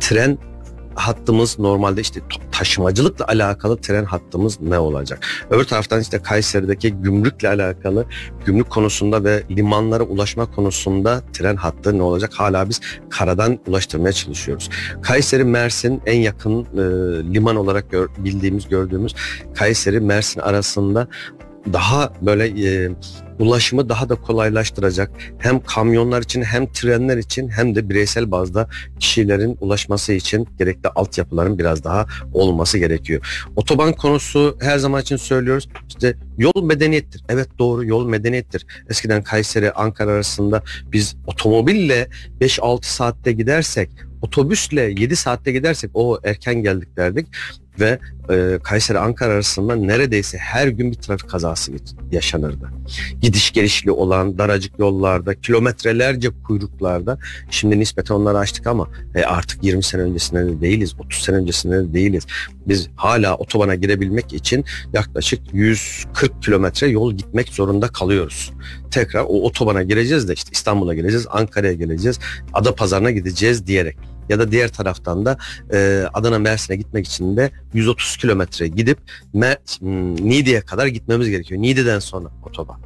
[0.00, 0.38] Tren
[0.98, 2.20] hattımız normalde işte
[2.52, 5.26] taşımacılıkla alakalı tren hattımız ne olacak?
[5.50, 8.06] Öbür taraftan işte Kayseri'deki gümrükle alakalı
[8.44, 12.32] gümrük konusunda ve limanlara ulaşma konusunda tren hattı ne olacak?
[12.34, 14.70] Hala biz karadan ulaştırmaya çalışıyoruz.
[15.02, 16.82] Kayseri Mersin en yakın e,
[17.34, 19.14] liman olarak gör, bildiğimiz gördüğümüz
[19.54, 21.08] Kayseri Mersin arasında
[21.72, 22.90] daha böyle e,
[23.38, 28.68] ulaşımı daha da kolaylaştıracak hem kamyonlar için hem trenler için hem de bireysel bazda
[29.00, 33.48] kişilerin ulaşması için gerekli altyapıların biraz daha olması gerekiyor.
[33.56, 35.68] Otoban konusu her zaman için söylüyoruz.
[35.88, 37.22] İşte yol medeniyettir.
[37.28, 38.66] Evet doğru yol medeniyettir.
[38.90, 40.62] Eskiden Kayseri Ankara arasında
[40.92, 42.08] biz otomobille
[42.40, 43.90] 5-6 saatte gidersek
[44.22, 47.26] otobüsle 7 saatte gidersek o erken geldik derdik
[47.80, 47.98] ve
[48.30, 51.72] e, Kayseri Ankara arasında neredeyse her gün bir trafik kazası
[52.12, 52.70] yaşanırdı.
[53.20, 57.18] Gidiş gelişli olan daracık yollarda, kilometrelerce kuyruklarda
[57.50, 61.76] şimdi nispeten onları açtık ama e, artık 20 sene öncesinde de değiliz, 30 sene öncesinde
[61.76, 62.26] de değiliz.
[62.66, 68.52] Biz hala otobana girebilmek için yaklaşık 140 kilometre yol gitmek zorunda kalıyoruz.
[68.90, 72.18] Tekrar o otobana gireceğiz de işte İstanbul'a geleceğiz, Ankara'ya geleceğiz,
[72.52, 73.96] Adapazarı'na gideceğiz diyerek
[74.28, 75.38] ya da diğer taraftan da
[75.72, 78.98] e, Adana Mersin'e gitmek için de 130 kilometre gidip
[79.34, 81.62] Mer hmm, Niğde'ye kadar gitmemiz gerekiyor.
[81.62, 82.80] Niğde'den sonra otoban.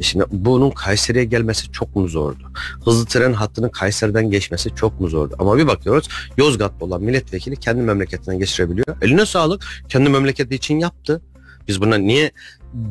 [0.00, 2.52] Şimdi bunun Kayseri'ye gelmesi çok mu zordu?
[2.84, 5.36] Hızlı tren hattının Kayseri'den geçmesi çok mu zordu?
[5.38, 8.86] Ama bir bakıyoruz Yozgat'ta olan milletvekili kendi memleketinden geçirebiliyor.
[9.02, 9.64] Eline sağlık.
[9.88, 11.22] Kendi memleketi için yaptı.
[11.68, 12.30] Biz buna niye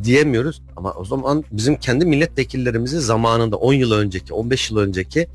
[0.04, 5.28] diyemiyoruz ama o zaman bizim kendi milletvekillerimizi zamanında 10 yıl önceki 15 yıl önceki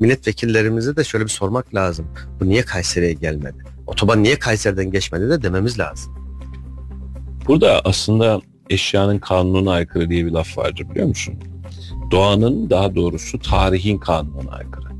[0.00, 2.06] milletvekillerimize de şöyle bir sormak lazım.
[2.40, 3.64] Bu niye Kayseri'ye gelmedi?
[3.86, 6.14] Otoban niye Kayseri'den geçmedi de dememiz lazım.
[7.46, 8.40] Burada aslında
[8.70, 11.34] eşyanın kanununa aykırı diye bir laf vardır biliyor musun?
[12.10, 14.90] Doğanın daha doğrusu tarihin kanununa aykırı.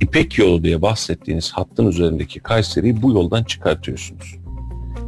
[0.00, 4.36] İpek yolu diye bahsettiğiniz hattın üzerindeki Kayseri'yi bu yoldan çıkartıyorsunuz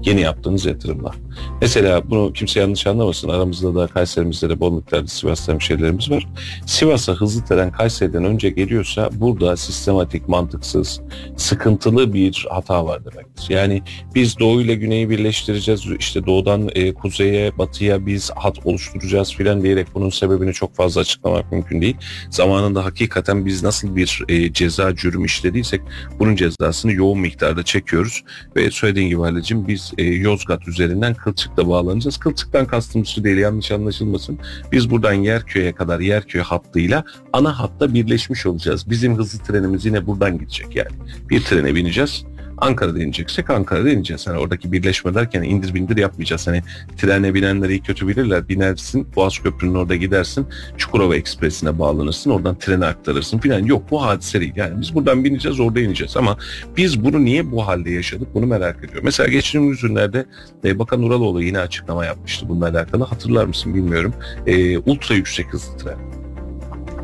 [0.03, 1.15] yeni yaptığınız yatırımlar.
[1.61, 3.29] Mesela bunu kimse yanlış anlamasın.
[3.29, 6.27] Aramızda da Kayserimizde de bol miktarda Sivas'ta müşterilerimiz var.
[6.67, 11.01] Sivas'a hızlı tren Kayseri'den önce geliyorsa burada sistematik, mantıksız,
[11.37, 13.47] sıkıntılı bir hata var demektir.
[13.49, 13.83] Yani
[14.15, 15.87] biz doğu ile güneyi birleştireceğiz.
[15.99, 21.53] İşte doğudan e, kuzeye, batıya biz hat oluşturacağız filan diyerek bunun sebebini çok fazla açıklamak
[21.53, 21.97] mümkün değil.
[22.31, 25.81] Zamanında hakikaten biz nasıl bir e, ceza cürüm işlediysek
[26.19, 28.23] bunun cezasını yoğun miktarda çekiyoruz
[28.57, 32.17] ve söylediğin gibi Halicim biz e, Yozgat üzerinden Kılçık'la bağlanacağız.
[32.17, 34.39] Kılçık'tan kastımız şu değil yanlış anlaşılmasın.
[34.73, 38.91] Biz buradan Yerköy'e kadar Yerköy hattıyla ana hatta birleşmiş olacağız.
[38.91, 40.89] Bizim hızlı trenimiz yine buradan gidecek yani.
[41.31, 42.25] Bir trene bineceğiz.
[42.61, 44.27] Ankara'da ineceksek Ankara'da ineceğiz.
[44.27, 46.47] Hani oradaki birleşme derken indir bindir yapmayacağız.
[46.47, 46.63] Hani
[46.97, 48.49] trene binenleri iyi kötü bilirler.
[48.49, 50.47] Binersin Boğaz Köprü'nün orada gidersin.
[50.77, 52.31] Çukurova Ekspresi'ne bağlanırsın.
[52.31, 53.65] Oradan trene aktarırsın filan.
[53.65, 54.53] Yok bu hadise değil.
[54.57, 56.17] Yani biz buradan bineceğiz orada ineceğiz.
[56.17, 56.37] Ama
[56.77, 59.03] biz bunu niye bu halde yaşadık bunu merak ediyorum.
[59.05, 60.27] Mesela geçtiğimiz günlerde
[60.65, 63.05] e, Bakan Uraloğlu yine açıklama yapmıştı bununla alakalı.
[63.05, 64.15] Hatırlar mısın bilmiyorum.
[64.47, 65.99] E, ultra yüksek hızlı tren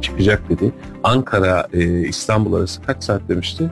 [0.05, 0.73] çıkacak dedi.
[1.03, 3.71] Ankara e, İstanbul arası kaç saat demişti?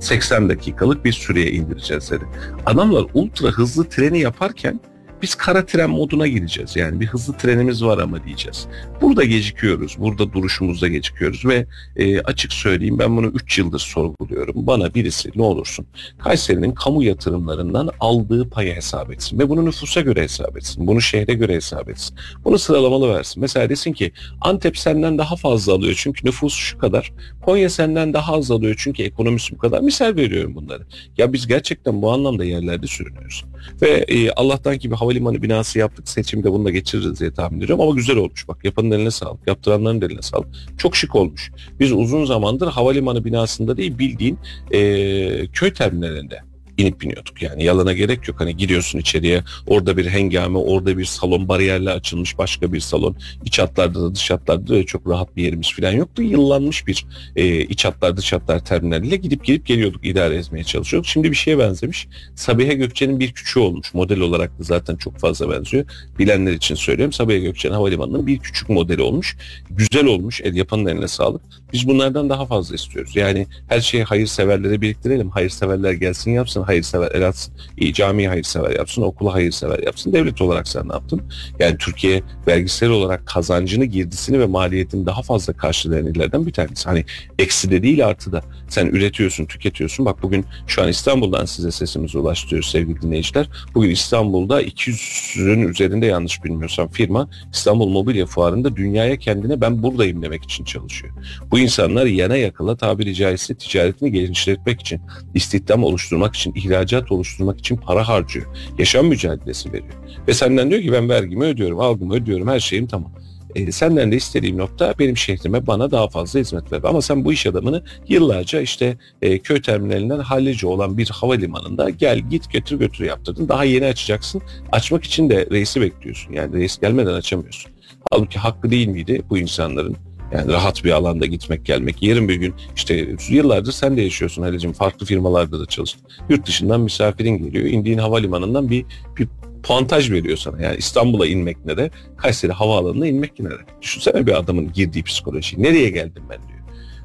[0.00, 2.24] 80 dakikalık bir süreye indireceğiz dedi.
[2.66, 4.80] Adamlar ultra hızlı treni yaparken
[5.22, 6.76] biz kara tren moduna gireceğiz.
[6.76, 8.66] Yani bir hızlı trenimiz var ama diyeceğiz.
[9.00, 9.96] Burada gecikiyoruz.
[9.98, 11.66] Burada duruşumuzda gecikiyoruz ve
[11.96, 14.66] e, açık söyleyeyim ben bunu 3 yıldır sorguluyorum.
[14.66, 15.86] Bana birisi ne olursun
[16.18, 20.86] Kayseri'nin kamu yatırımlarından aldığı payı hesap etsin ve bunu nüfusa göre hesap etsin.
[20.86, 22.16] Bunu şehre göre hesap etsin.
[22.44, 23.40] Bunu sıralamalı versin.
[23.40, 27.12] Mesela desin ki Antep senden daha fazla alıyor çünkü nüfus şu kadar.
[27.44, 29.80] Konya senden daha az alıyor çünkü ekonomisi bu kadar.
[29.80, 30.82] Misal veriyorum bunları.
[31.18, 33.44] Ya biz gerçekten bu anlamda yerlerde sürünüyoruz.
[33.82, 36.08] Ve e, Allah'tan ki bir havalimanı binası yaptık.
[36.08, 37.80] Seçimde bunu da geçiririz diye tahmin ediyorum.
[37.80, 38.64] Ama güzel olmuş bak.
[38.64, 39.46] Yapanın eline sağlık.
[39.46, 40.48] Yaptıranların eline sağlık.
[40.78, 41.52] Çok şık olmuş.
[41.80, 44.38] Biz uzun zamandır havalimanı binasında değil bildiğin
[44.70, 46.49] e, köy terminalinde
[46.80, 47.42] inip biniyorduk.
[47.42, 48.40] Yani yalana gerek yok.
[48.40, 53.16] Hani giriyorsun içeriye orada bir hengame, orada bir salon bariyerle açılmış başka bir salon.
[53.44, 56.22] İç hatlarda da dış hatlarda da çok rahat bir yerimiz falan yoktu.
[56.22, 57.06] Yıllanmış bir
[57.36, 61.08] e, iç hatlar dış hatlar terminaliyle gidip gelip geliyorduk idare etmeye çalışıyorduk.
[61.08, 62.08] Şimdi bir şeye benzemiş.
[62.34, 63.94] Sabiha Gökçen'in bir küçüğü olmuş.
[63.94, 65.84] Model olarak da zaten çok fazla benziyor.
[66.18, 67.12] Bilenler için söylüyorum.
[67.12, 69.36] Sabiha Gökçen Havalimanı'nın bir küçük modeli olmuş.
[69.70, 70.40] Güzel olmuş.
[70.40, 71.42] El yapanın eline sağlık.
[71.72, 73.16] Biz bunlardan daha fazla istiyoruz.
[73.16, 75.30] Yani her şeyi hayırseverlere biriktirelim.
[75.30, 76.62] Hayırseverler gelsin yapsın.
[76.70, 77.32] Hayırsever.
[77.76, 79.02] İyi, camiyi hayırsever yapsın.
[79.02, 80.12] Okulu hayırsever yapsın.
[80.12, 81.22] Devlet olarak sen ne yaptın?
[81.58, 86.84] Yani Türkiye vergisel olarak kazancını, girdisini ve maliyetini daha fazla karşılayan illerden bir tanesi.
[86.84, 87.04] Hani
[87.38, 88.42] eksi de değil artı da.
[88.68, 90.06] Sen üretiyorsun, tüketiyorsun.
[90.06, 93.48] Bak bugün şu an İstanbul'dan size sesimizi ulaştırıyoruz sevgili dinleyiciler.
[93.74, 100.44] Bugün İstanbul'da 200'ün üzerinde yanlış bilmiyorsam firma İstanbul Mobilya Fuarı'nda dünyaya kendine ben buradayım demek
[100.44, 101.14] için çalışıyor.
[101.50, 105.00] Bu insanlar yana yakıla tabiri caizse ticaretini genişletmek için,
[105.34, 108.46] istihdam oluşturmak için, ihracat oluşturmak için para harcıyor.
[108.78, 109.94] Yaşam mücadelesi veriyor.
[110.28, 113.12] Ve senden diyor ki ben vergimi ödüyorum, algımı ödüyorum, her şeyim tamam.
[113.54, 116.80] E, senden de istediğim nokta benim şehrime bana daha fazla hizmet ver.
[116.84, 122.18] Ama sen bu iş adamını yıllarca işte e, köy terminalinden hallice olan bir havalimanında gel
[122.18, 123.48] git götür götür yaptırdın.
[123.48, 124.42] Daha yeni açacaksın.
[124.72, 126.32] Açmak için de reisi bekliyorsun.
[126.32, 127.72] Yani reis gelmeden açamıyorsun.
[128.10, 129.96] Halbuki hakkı değil miydi bu insanların?
[130.32, 132.02] Yani rahat bir alanda gitmek gelmek.
[132.02, 134.72] Yarın bir gün işte yıllardır sen de yaşıyorsun Halicim.
[134.72, 136.02] Farklı firmalarda da çalıştın.
[136.28, 137.64] Yurt dışından misafirin geliyor.
[137.64, 138.84] İndiğin havalimanından bir,
[139.18, 139.28] bir
[139.62, 140.62] puantaj veriyor sana.
[140.62, 143.54] Yani İstanbul'a inmek ne de Kayseri Havaalanı'na inmek ne de.
[143.82, 145.62] Düşünsene bir adamın girdiği psikoloji.
[145.62, 146.49] Nereye geldim ben.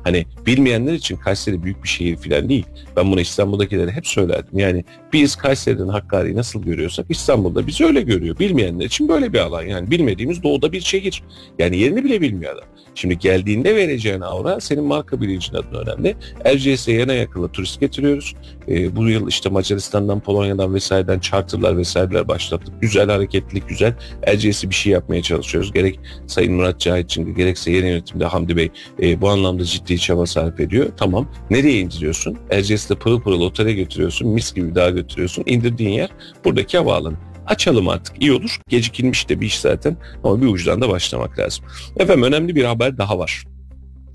[0.06, 2.66] Hani bilmeyenler için Kayseri büyük bir şehir falan değil.
[2.96, 4.60] Ben bunu İstanbul'dakilere hep söylerdim.
[4.60, 4.84] Yani
[5.14, 8.40] biz Kayseri'nin Hakkari'yi nasıl görüyorsak İstanbul'da bizi öyle görüyor.
[8.40, 9.64] Bilmeyenler için böyle bir alan.
[9.64, 11.24] Yani bilmediğimiz doğuda bir şehir.
[11.60, 12.66] Yani yerini bile bilmiyor adam.
[12.96, 16.16] Şimdi geldiğinde vereceğin aura senin marka bilincin adına önemli.
[16.46, 18.36] Erciyes'e yana yakıla turist getiriyoruz.
[18.70, 22.82] Ee, bu yıl işte Macaristan'dan, Polonya'dan vesaireden charterlar vesaireler başlattık.
[22.82, 23.96] Güzel hareketlilik, güzel.
[24.24, 25.74] Erciyes'i bir şey yapmaya çalışıyoruz.
[25.74, 28.70] Gerek Sayın Murat Cahit için gerekse yeni yönetimde Hamdi Bey
[29.02, 30.86] e, bu anlamda ciddi çaba sarf ediyor.
[30.98, 31.28] Tamam.
[31.50, 32.38] Nereye indiriyorsun?
[32.50, 34.28] Erciyes'te pırıl pırıl otele götürüyorsun.
[34.28, 35.44] Mis gibi daha götürüyorsun.
[35.48, 36.10] İndirdiğin yer
[36.46, 37.16] buradaki havaalanı.
[37.48, 38.60] Açalım artık iyi olur.
[38.70, 41.66] Gecikilmiş de bir iş zaten ama bir ucudan da başlamak lazım.
[41.98, 43.46] Efendim önemli bir haber daha var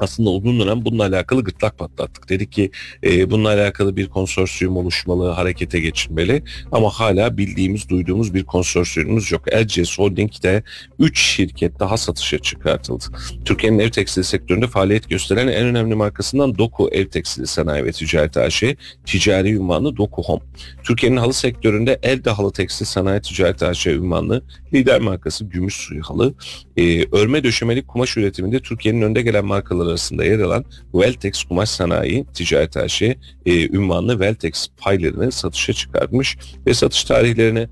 [0.02, 2.28] aslında uzun dönem bununla alakalı gırtlak patlattık.
[2.28, 2.70] Dedik ki
[3.04, 6.42] e, bununla alakalı bir konsorsiyum oluşmalı, harekete geçilmeli
[6.72, 9.52] ama hala bildiğimiz, duyduğumuz bir konsorsiyumumuz yok.
[9.52, 10.62] Erciyes Holding'de
[10.98, 13.04] 3 şirket daha satışa çıkartıldı.
[13.44, 18.36] Türkiye'nin ev tekstili sektöründe faaliyet gösteren en önemli markasından Doku Ev Tekstili Sanayi ve Ticaret
[18.36, 18.62] AŞ,
[19.06, 20.42] ticari ünvanı Doku Home.
[20.84, 24.42] Türkiye'nin halı sektöründe Elde Halı Tekstil Sanayi Ticaret AŞ ünvanlı
[24.74, 26.34] lider markası Gümüş Suyu Halı.
[26.76, 30.64] E, örme döşemelik kumaş üretiminde Türkiye'nin önde gelen markaları arasında yer alan
[30.94, 33.16] Veltex Kumaş Sanayi Ticaret AŞ e,
[33.46, 37.68] ünvanlı Veltex paylarını satışa çıkartmış ve satış tarihlerine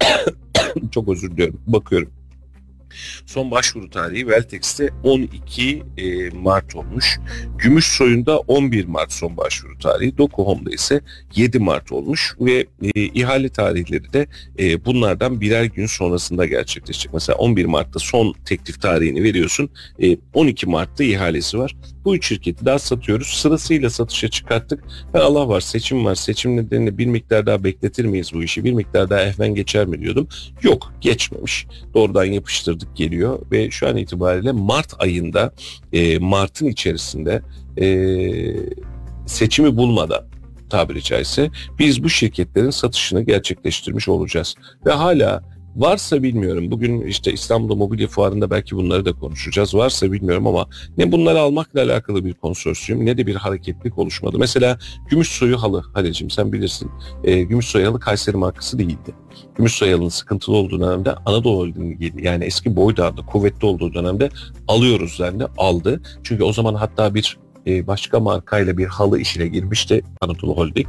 [0.90, 2.17] çok özür diliyorum bakıyorum.
[3.26, 7.18] Son başvuru tarihi Veltex'te 12 e, Mart olmuş.
[7.58, 10.18] Gümüş soyunda 11 Mart son başvuru tarihi.
[10.18, 11.00] Doku Home'da ise
[11.36, 14.26] 7 Mart olmuş ve e, ihale tarihleri de
[14.58, 17.14] e, bunlardan birer gün sonrasında gerçekleşecek.
[17.14, 19.70] Mesela 11 Mart'ta son teklif tarihini veriyorsun.
[20.02, 21.76] E, 12 Mart'ta ihalesi var.
[22.04, 23.26] Bu üç şirketi daha satıyoruz.
[23.26, 24.84] Sırasıyla satışa çıkarttık.
[25.14, 26.14] Ve Allah var seçim var.
[26.14, 28.64] Seçim nedeniyle bir miktar daha bekletir miyiz bu işi?
[28.64, 30.28] Bir miktar daha ehven geçer mi diyordum.
[30.62, 31.66] Yok geçmemiş.
[31.94, 32.24] Doğrudan
[32.78, 35.52] yapıştırdık geliyor ve şu an itibariyle Mart ayında
[35.92, 37.42] e, Mart'ın içerisinde
[37.80, 37.86] e,
[39.26, 40.24] seçimi bulmadan
[40.70, 44.54] tabiri caizse biz bu şirketlerin satışını gerçekleştirmiş olacağız.
[44.86, 45.42] Ve hala
[45.78, 49.74] varsa bilmiyorum bugün işte İstanbul'da mobilya fuarında belki bunları da konuşacağız.
[49.74, 50.66] Varsa bilmiyorum ama
[50.98, 54.38] ne bunları almakla alakalı bir konsorsiyum ne de bir hareketlik oluşmadı.
[54.38, 54.78] Mesela
[55.10, 56.90] Gümüşsoyu halı Halicim sen bilirsin.
[57.24, 59.14] E, Gümüşsoy halı Kayseri markası değildi.
[59.56, 64.30] Gümüşsoy halının sıkıntılı olduğu dönemde Anadolu Holding'i yani eski Boydağ'da kuvvetli olduğu dönemde
[64.68, 66.02] alıyoruz dendi aldı.
[66.22, 67.38] Çünkü o zaman hatta bir
[67.68, 70.86] e, başka markayla bir halı işine girmişti Anadolu Holding.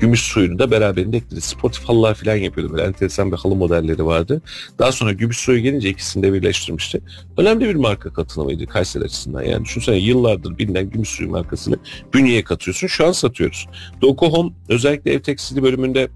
[0.00, 1.40] Gümüş suyunu da beraberinde ekledi.
[1.40, 2.72] Sportif halılar falan yapıyordu.
[2.72, 4.42] Böyle enteresan bir halı modelleri vardı.
[4.78, 7.00] Daha sonra gümüş suyu gelince ikisini de birleştirmişti.
[7.36, 9.42] Önemli bir marka katılımıydı Kayseri açısından.
[9.42, 11.76] Yani düşünsene yıllardır bilinen gümüş suyu markasını
[12.14, 12.86] bünyeye katıyorsun.
[12.86, 13.68] Şu an satıyoruz.
[14.02, 16.08] Dokohom özellikle ev tekstili bölümünde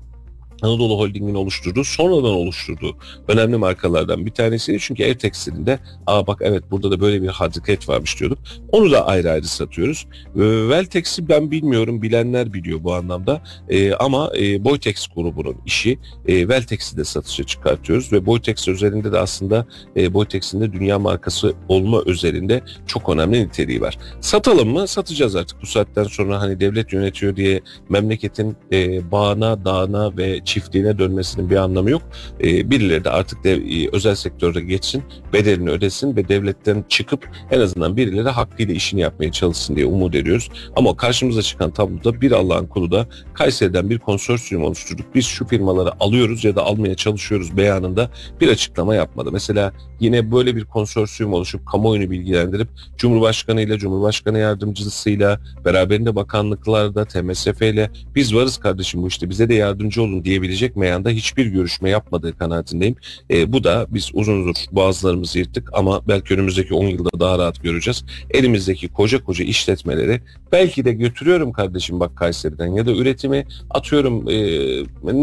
[0.62, 2.96] Anadolu Holding'in oluşturduğu, sonradan oluşturduğu
[3.28, 4.78] önemli markalardan bir tanesiydi.
[4.80, 8.38] Çünkü ev tekstilinde aa bak evet burada da böyle bir hareket varmış diyorduk.
[8.72, 10.06] Onu da ayrı ayrı satıyoruz.
[10.36, 13.42] Veltex'i ben bilmiyorum, bilenler biliyor bu anlamda.
[13.68, 15.98] E, ama e, Boytex grubunun işi
[16.28, 21.54] e, Veltex'i de satışa çıkartıyoruz ve Boytex üzerinde de aslında e, Boytex'in de dünya markası
[21.68, 23.98] olma üzerinde çok önemli niteliği var.
[24.20, 24.88] Satalım mı?
[24.88, 30.98] Satacağız artık bu saatten sonra hani devlet yönetiyor diye memleketin e, bağına, dağına ve çiftliğine
[30.98, 32.02] dönmesinin bir anlamı yok.
[32.40, 37.60] E, birileri de artık de, e, özel sektörde geçsin, bedelini ödesin ve devletten çıkıp en
[37.60, 40.50] azından birileri hakkıyla işini yapmaya çalışsın diye umut ediyoruz.
[40.76, 45.06] Ama karşımıza çıkan tabloda bir Allah'ın kulu da Kayseri'den bir konsorsiyum oluşturduk.
[45.14, 49.32] Biz şu firmaları alıyoruz ya da almaya çalışıyoruz beyanında bir açıklama yapmadı.
[49.32, 57.62] Mesela yine böyle bir konsorsiyum oluşup kamuoyunu bilgilendirip Cumhurbaşkanı ile Cumhurbaşkanı yardımcısıyla beraberinde bakanlıklarda TMSF
[57.62, 62.38] ile biz varız kardeşim bu işte bize de yardımcı olun diyebilecek meyanda hiçbir görüşme yapmadığı
[62.38, 62.96] kanaatindeyim.
[63.30, 67.62] E, bu da biz uzun uzun boğazlarımızı yırttık ama belki önümüzdeki 10 yılda daha rahat
[67.62, 68.04] göreceğiz.
[68.30, 70.20] Elimizdeki koca koca işletmeleri
[70.52, 74.34] belki de götürüyorum kardeşim bak Kayseri'den ya da üretimi atıyorum e,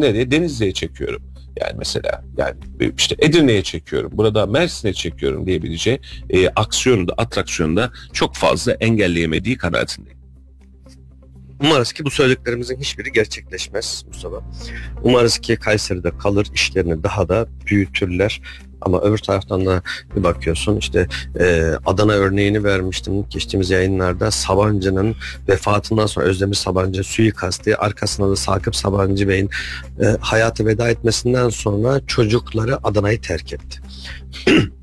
[0.02, 1.22] nereye Denizli'ye çekiyorum.
[1.62, 2.56] Yani mesela yani
[2.98, 6.00] işte Edirne'ye çekiyorum, burada Mersin'e çekiyorum diyebileceği
[6.30, 10.19] e, aksiyonu da atraksiyonu da çok fazla engelleyemediği kanaatindeyim.
[11.62, 14.42] Umarız ki bu söylediklerimizin hiçbiri gerçekleşmez Mustafa.
[15.04, 18.42] Umarız ki Kayseri'de kalır, işlerini daha da büyütürler.
[18.82, 19.82] Ama öbür taraftan da
[20.16, 21.08] bir bakıyorsun işte
[21.40, 25.16] e, Adana örneğini vermiştim geçtiğimiz yayınlarda Sabancı'nın
[25.50, 29.50] vefatından sonra Özdemir Sabancı suikasti arkasında da Sakıp Sabancı Bey'in
[30.02, 33.82] e, hayatı veda etmesinden sonra çocukları Adana'yı terk etti.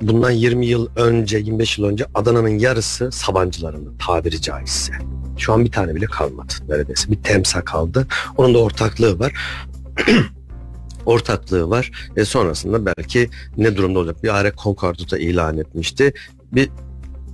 [0.00, 4.92] Bundan 20 yıl önce 25 yıl önce Adana'nın yarısı Sabancılarının tabiri caizse.
[5.36, 7.10] Şu an bir tane bile kalmadı neredeyse.
[7.10, 8.06] Bir temsa kaldı.
[8.36, 9.32] Onun da ortaklığı var.
[11.06, 11.90] ortaklığı var.
[12.16, 14.24] E sonrasında belki ne durumda olacak?
[14.24, 16.12] Bir ara Concord'u da ilan etmişti.
[16.52, 16.70] Bir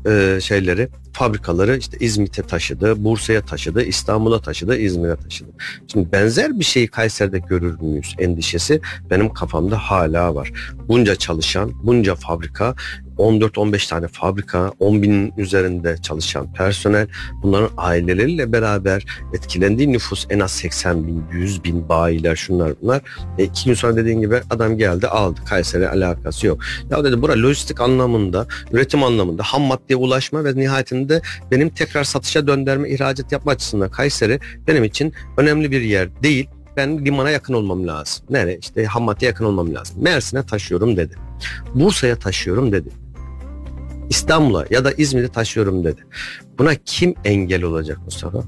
[0.06, 5.48] e, şeyleri fabrikaları işte İzmit'e taşıdı, Bursa'ya taşıdı, İstanbul'a taşıdı, İzmir'e taşıdı.
[5.92, 10.52] Şimdi benzer bir şeyi Kayseri'de görür müyüz endişesi benim kafamda hala var.
[10.88, 12.74] Bunca çalışan, bunca fabrika
[13.18, 17.08] 14-15 tane fabrika, 10 binin üzerinde çalışan personel,
[17.42, 19.04] bunların aileleriyle beraber
[19.34, 23.02] etkilendiği nüfus en az 80 bin, 100 bin bayiler şunlar bunlar.
[23.38, 25.40] E, iki gün sonra dediğin gibi adam geldi aldı.
[25.48, 26.58] Kayseri alakası yok.
[26.90, 32.46] Ya dedi bura lojistik anlamında, üretim anlamında ham maddeye ulaşma ve nihayetinde benim tekrar satışa
[32.46, 37.86] döndürme, ihracat yapma açısından Kayseri benim için önemli bir yer değil ben limana yakın olmam
[37.86, 38.26] lazım.
[38.30, 38.58] Nere?
[38.58, 40.02] İşte ham maddeye yakın olmam lazım.
[40.02, 41.14] Mersin'e taşıyorum dedi.
[41.74, 42.88] Bursa'ya taşıyorum dedi.
[44.10, 46.00] İstanbul'a ya da İzmir'e taşıyorum dedi.
[46.58, 48.42] Buna kim engel olacak Mustafa?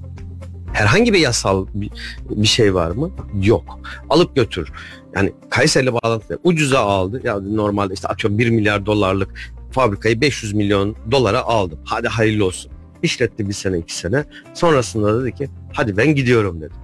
[0.72, 3.10] Herhangi bir yasal bir, şey var mı?
[3.42, 3.80] Yok.
[4.10, 4.72] Alıp götür.
[5.14, 6.38] Yani Kayseri'yle bağlantılı.
[6.44, 7.20] Ucuza aldı.
[7.24, 11.78] Ya normalde işte atıyorum 1 milyar dolarlık fabrikayı 500 milyon dolara aldım.
[11.84, 12.72] Hadi hayırlı olsun.
[13.02, 14.24] İşletti bir sene iki sene.
[14.54, 16.74] Sonrasında dedi ki hadi ben gidiyorum dedi.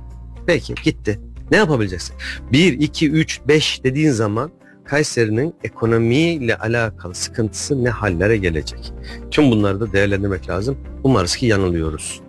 [0.46, 1.20] Peki gitti.
[1.50, 2.16] Ne yapabileceksin?
[2.52, 4.50] 1, 2, 3, 5 dediğin zaman
[4.84, 8.92] Kayseri'nin ekonomiyle alakalı sıkıntısı ne hallere gelecek?
[9.30, 10.78] Tüm bunları da değerlendirmek lazım.
[11.02, 12.20] Umarız ki yanılıyoruz.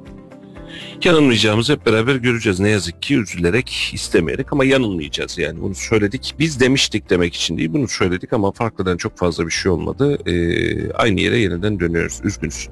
[1.04, 2.60] Yanılmayacağımızı hep beraber göreceğiz.
[2.60, 5.62] Ne yazık ki üzülerek istemeyerek ama yanılmayacağız yani.
[5.62, 6.36] Bunu söyledik.
[6.40, 7.74] Biz demiştik demek için değil.
[7.74, 10.18] Bunu söyledik ama farklıdan çok fazla bir şey olmadı.
[10.26, 12.20] Ee, aynı yere yeniden dönüyoruz.
[12.24, 12.70] Üzgünüz.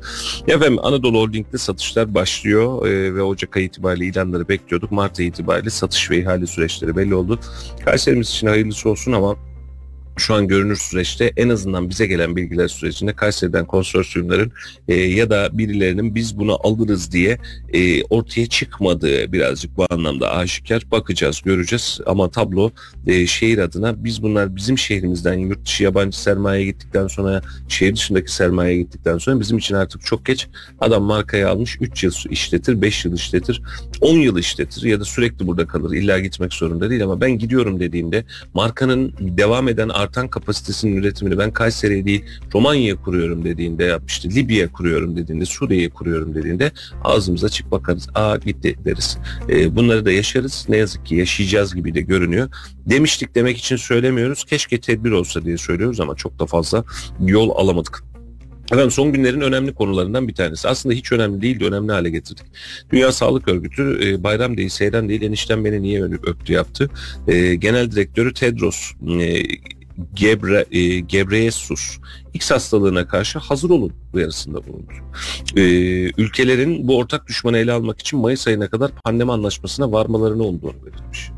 [0.47, 4.91] Efendim Anadolu Holding'de satışlar başlıyor ee, ve Ocak ayı itibariyle ilanları bekliyorduk.
[4.91, 7.39] Mart ayı itibariyle satış ve ihale süreçleri belli oldu.
[7.85, 9.35] Kayseri'miz için hayırlısı olsun ama
[10.17, 14.51] şu an görünür süreçte en azından bize gelen bilgiler sürecinde Kayseri'den konsorsiyumların
[14.87, 17.37] e, ya da birilerinin biz bunu alırız diye
[17.73, 20.83] e, ortaya çıkmadığı birazcık bu anlamda aşikar.
[20.91, 22.71] Bakacağız, göreceğiz ama tablo
[23.07, 28.31] e, şehir adına biz bunlar bizim şehrimizden yurt dışı yabancı sermaye gittikten sonra şehir dışındaki
[28.31, 30.47] sermaye gittikten sonra bizim için artık çok geç.
[30.79, 33.61] Adam markayı almış 3 yıl işletir, 5 yıl işletir,
[34.01, 35.95] 10 yıl işletir ya da sürekli burada kalır.
[35.95, 41.51] İlla gitmek zorunda değil ama ben gidiyorum dediğinde markanın devam eden artan kapasitesinin üretimini ben
[41.51, 44.29] Kayseri'ye değil Romanya'ya kuruyorum dediğinde yapmıştı.
[44.29, 46.71] Libya'ya kuruyorum dediğinde Suriye'ye kuruyorum dediğinde
[47.03, 48.09] ağzımıza açık bakarız.
[48.15, 49.17] Aa gitti deriz.
[49.49, 50.65] E, bunları da yaşarız.
[50.69, 52.49] Ne yazık ki yaşayacağız gibi de görünüyor.
[52.85, 54.43] Demiştik demek için söylemiyoruz.
[54.43, 56.83] Keşke tedbir olsa diye söylüyoruz ama çok da fazla
[57.19, 58.03] yol alamadık.
[58.71, 60.67] Efendim son günlerin önemli konularından bir tanesi.
[60.67, 62.45] Aslında hiç önemli değildi, önemli hale getirdik.
[62.91, 66.89] Dünya Sağlık Örgütü e, bayram değil, seyran değil, enişten beni niye öptü yaptı.
[67.27, 69.43] E, Genel Direktörü Tedros e,
[70.13, 71.97] Gebre, e, Gebreyesus
[72.33, 74.91] X hastalığına karşı hazır olun uyarısında bulundu.
[75.55, 75.61] E,
[76.21, 81.31] ülkelerin bu ortak düşmanı ele almak için Mayıs ayına kadar pandemi anlaşmasına varmalarını olduğunu belirtmiş.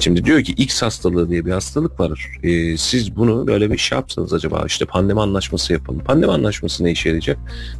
[0.00, 2.38] Şimdi diyor ki X hastalığı diye bir hastalık var.
[2.42, 6.04] E, siz bunu böyle bir şey yapsanız acaba işte pandemi anlaşması yapalım.
[6.04, 7.38] Pandemi anlaşması ne işe yarayacak?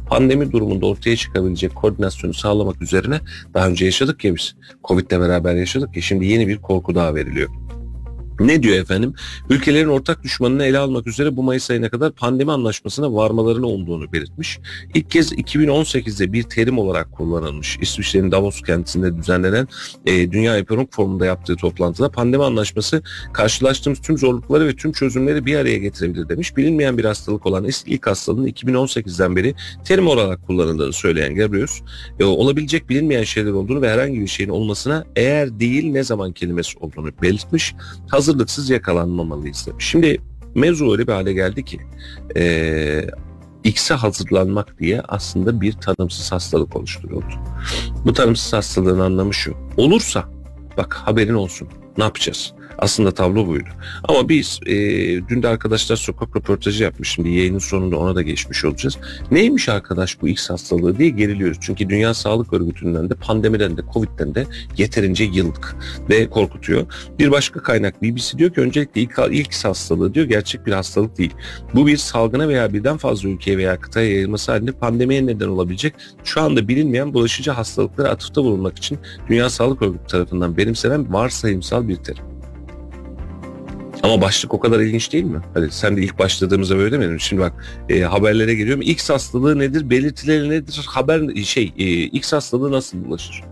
[0.09, 3.19] Pandemi durumunda ortaya çıkabilecek koordinasyonu sağlamak üzerine
[3.53, 4.55] daha önce yaşadık ya biz.
[4.83, 7.49] Covid'le beraber yaşadık ya şimdi yeni bir korku daha veriliyor.
[8.39, 9.13] Ne diyor efendim?
[9.49, 14.59] Ülkelerin ortak düşmanını ele almak üzere bu Mayıs ayına kadar pandemi anlaşmasına varmalarını olduğunu belirtmiş.
[14.93, 17.77] İlk kez 2018'de bir terim olarak kullanılmış.
[17.81, 19.67] İsviçre'nin Davos kentinde düzenlenen
[20.05, 23.03] e, Dünya Ekonomik Forumu'nda yaptığı toplantıda pandemi anlaşması
[23.33, 26.57] karşılaştığımız tüm zorlukları ve tüm çözümleri bir araya getirebilir demiş.
[26.57, 29.55] Bilinmeyen bir hastalık olan ilk hastalığın 2018'den beri
[29.85, 31.81] terim olarak kullanıldığını söyleyen Gabrius,
[32.19, 36.77] e, olabilecek bilinmeyen şeyler olduğunu ve herhangi bir şeyin olmasına eğer değil ne zaman kelimesi
[36.79, 37.75] olduğunu belirtmiş.
[38.07, 39.67] Hazır hazırlıksız yakalanmamalıyız.
[39.79, 40.21] Şimdi
[40.55, 41.79] mevzu öyle bir hale geldi ki
[42.35, 43.05] e,
[43.63, 47.33] X'e hazırlanmak diye aslında bir tanımsız hastalık oluşturuldu.
[48.05, 49.53] Bu tanımsız hastalığın anlamı şu.
[49.77, 50.25] Olursa
[50.77, 51.67] bak haberin olsun
[51.97, 52.53] ne yapacağız?
[52.81, 53.69] Aslında tablo buydu.
[54.03, 54.75] Ama biz e,
[55.27, 57.09] dün de arkadaşlar sokak röportajı yapmış.
[57.09, 58.97] Şimdi yayının sonunda ona da geçmiş olacağız.
[59.31, 61.57] Neymiş arkadaş bu X hastalığı diye geriliyoruz.
[61.61, 64.45] Çünkü Dünya Sağlık Örgütü'nden de pandemiden de Covid'den de
[64.77, 65.75] yeterince yıldık
[66.09, 66.85] ve korkutuyor.
[67.19, 71.33] Bir başka kaynak BBC diyor ki öncelikle ilk, ilk hastalığı diyor gerçek bir hastalık değil.
[71.73, 76.41] Bu bir salgına veya birden fazla ülkeye veya kıtaya yayılması halinde pandemiye neden olabilecek şu
[76.41, 82.30] anda bilinmeyen bulaşıcı hastalıklara atıfta bulunmak için Dünya Sağlık Örgütü tarafından benimsenen varsayımsal bir terim.
[84.03, 85.39] Ama başlık o kadar ilginç değil mi?
[85.53, 87.17] Hadi sen de ilk başladığımızda böyle demedin.
[87.17, 87.53] Şimdi bak
[87.89, 88.81] e, haberlere geliyorum.
[88.81, 89.89] X hastalığı nedir?
[89.89, 90.85] Belirtileri nedir?
[90.89, 93.43] Haber şey e, X hastalığı nasıl bulaşır?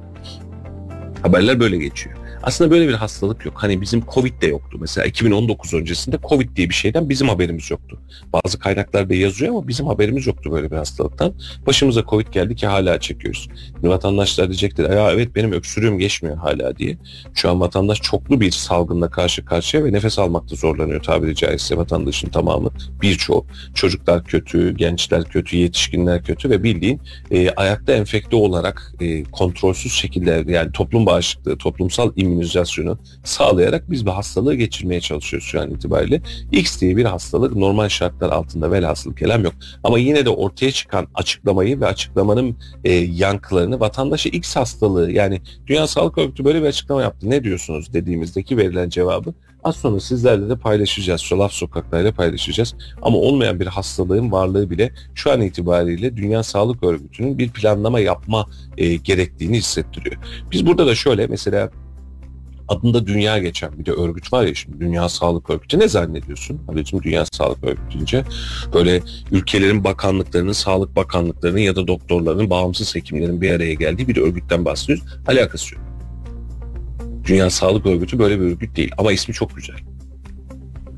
[1.22, 2.19] Haberler böyle geçiyor.
[2.44, 3.54] Aslında böyle bir hastalık yok.
[3.58, 4.78] Hani bizim Covid de yoktu.
[4.82, 8.00] Mesela 2019 öncesinde Covid diye bir şeyden bizim haberimiz yoktu.
[8.34, 11.34] Bazı kaynaklarda yazıyor ama bizim haberimiz yoktu böyle bir hastalıktan.
[11.68, 13.50] Başımıza Covid geldi ki hala çekiyoruz.
[13.74, 16.98] Şimdi vatandaşlar diyecekler ya evet benim öksürüğüm geçmiyor hala diye.
[17.34, 22.30] Şu an vatandaş çoklu bir salgınla karşı karşıya ve nefes almakta zorlanıyor tabiri caizse vatandaşın
[22.30, 22.70] tamamı.
[23.02, 23.46] Birçoğu.
[23.74, 30.44] Çocuklar kötü, gençler kötü, yetişkinler kötü ve bildiğin e, ayakta enfekte olarak e, kontrolsüz şekilde
[30.48, 36.22] yani toplum bağışıklığı, toplumsal immün immünizasyonu sağlayarak biz bu hastalığı geçirmeye çalışıyoruz şu an itibariyle.
[36.52, 39.54] X diye bir hastalık normal şartlar altında velhasıl kelam yok.
[39.84, 45.88] Ama yine de ortaya çıkan açıklamayı ve açıklamanın e, yankılarını vatandaşa X hastalığı yani Dünya
[45.88, 47.30] Sağlık Örgütü böyle bir açıklama yaptı.
[47.30, 51.30] Ne diyorsunuz dediğimizdeki verilen cevabı Az sonra sizlerle de paylaşacağız.
[51.34, 52.76] Laf sokaklarıyla paylaşacağız.
[53.02, 58.46] Ama olmayan bir hastalığın varlığı bile şu an itibariyle Dünya Sağlık Örgütü'nün bir planlama yapma
[58.78, 60.16] e, gerektiğini hissettiriyor.
[60.52, 61.70] Biz burada da şöyle mesela
[62.70, 66.62] adında dünya geçen bir de örgüt var ya şimdi Dünya Sağlık Örgütü ne zannediyorsun?
[66.68, 68.24] Abicim Dünya Sağlık Örgütü deyince
[68.74, 69.02] böyle
[69.32, 75.06] ülkelerin bakanlıklarının, sağlık bakanlıklarının ya da doktorların, bağımsız hekimlerin bir araya geldiği bir örgütten bahsediyoruz.
[75.28, 75.84] Alakası yok.
[77.26, 79.89] Dünya Sağlık Örgütü böyle bir örgüt değil ama ismi çok güzel.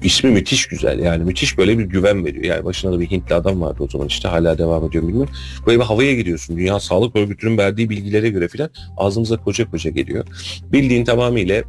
[0.04, 2.44] İsmi müthiş güzel yani müthiş böyle bir güven veriyor.
[2.44, 5.34] Yani başında da bir Hintli adam vardı o zaman işte hala devam ediyor bilmiyorum.
[5.68, 6.58] Böyle bir havaya giriyorsun.
[6.58, 10.26] Dünya Sağlık Örgütü'nün verdiği bilgilere göre filan ağzımıza koca koca geliyor.
[10.72, 11.64] Bildiğin tamamıyla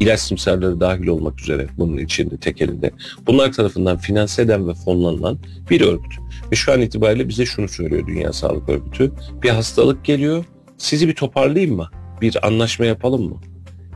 [0.00, 2.90] ilaç simsarları dahil olmak üzere bunun içinde tek elinde.
[3.26, 5.38] Bunlar tarafından finanse eden ve fonlanılan
[5.70, 6.12] bir örgüt.
[6.52, 9.12] Ve şu an itibariyle bize şunu söylüyor Dünya Sağlık Örgütü.
[9.42, 10.44] Bir hastalık geliyor
[10.78, 11.88] sizi bir toparlayayım mı?
[12.20, 13.40] Bir anlaşma yapalım mı?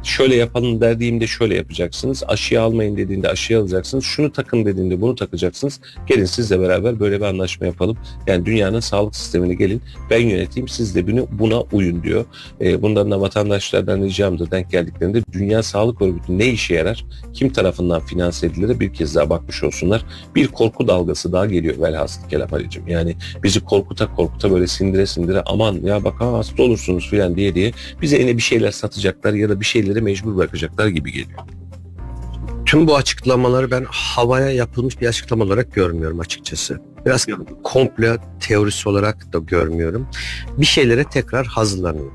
[0.02, 2.22] Şöyle yapalım dediğimde şöyle yapacaksınız.
[2.28, 4.04] Aşıya almayın dediğinde aşıya alacaksınız.
[4.04, 5.80] Şunu takın dediğinde bunu takacaksınız.
[6.06, 7.98] Gelin sizle beraber böyle bir anlaşma yapalım.
[8.26, 12.24] Yani dünyanın sağlık sistemini gelin ben yöneteyim siz de bunu buna uyun diyor.
[12.60, 17.04] E, bundan da vatandaşlardan ricamdır denk geldiklerinde Dünya Sağlık Örgütü ne işe yarar?
[17.32, 18.80] Kim tarafından finanse edilir?
[18.80, 20.04] Bir kez daha bakmış olsunlar.
[20.34, 22.88] Bir korku dalgası daha geliyor velhasıl kelam Halicim.
[22.88, 27.54] Yani bizi korkuta korkuta böyle sindire sindire aman ya bak ha, hasta olursunuz filan diye
[27.54, 27.72] diye
[28.02, 31.40] bize yine bir şeyler satacaklar ya da bir şeyleri mecbur bırakacaklar gibi geliyor.
[32.66, 36.80] Tüm bu açıklamaları ben havaya yapılmış bir açıklama olarak görmüyorum açıkçası.
[37.06, 37.26] Biraz
[37.62, 40.08] komple teorisi olarak da görmüyorum.
[40.58, 42.10] Bir şeylere tekrar hazırlanıyor.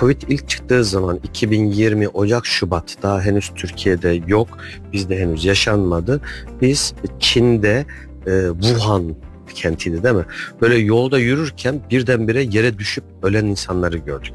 [0.00, 4.48] Covid ilk çıktığı zaman 2020 Ocak Şubat daha henüz Türkiye'de yok.
[4.92, 6.20] Bizde henüz yaşanmadı.
[6.60, 7.86] Biz Çin'de
[8.26, 9.16] e, Wuhan
[9.54, 10.24] kentiydi değil mi?
[10.60, 14.32] Böyle yolda yürürken birdenbire yere düşüp ölen insanları gördük.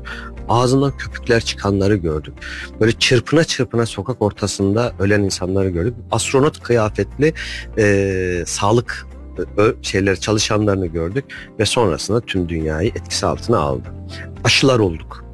[0.50, 2.34] Ağzından köpükler çıkanları gördük.
[2.80, 5.94] Böyle çırpına çırpına sokak ortasında ölen insanları gördük.
[6.12, 7.34] Astronot kıyafetli
[7.78, 9.08] e, sağlık
[9.82, 11.26] şeyler çalışanlarını gördük
[11.60, 13.88] ve sonrasında tüm dünyayı etkisi altına aldı.
[14.44, 15.26] Aşılar olduk.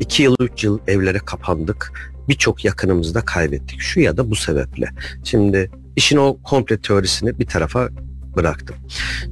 [0.00, 1.92] İki yıl, üç yıl evlere kapandık.
[2.28, 3.80] Birçok yakınımızı da kaybettik.
[3.80, 4.90] Şu ya da bu sebeple.
[5.24, 7.88] Şimdi işin o komple teorisini bir tarafa
[8.36, 8.76] bıraktım.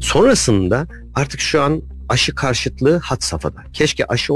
[0.00, 3.62] Sonrasında artık şu an aşı karşıtlığı hat safhada.
[3.72, 4.34] Keşke aşı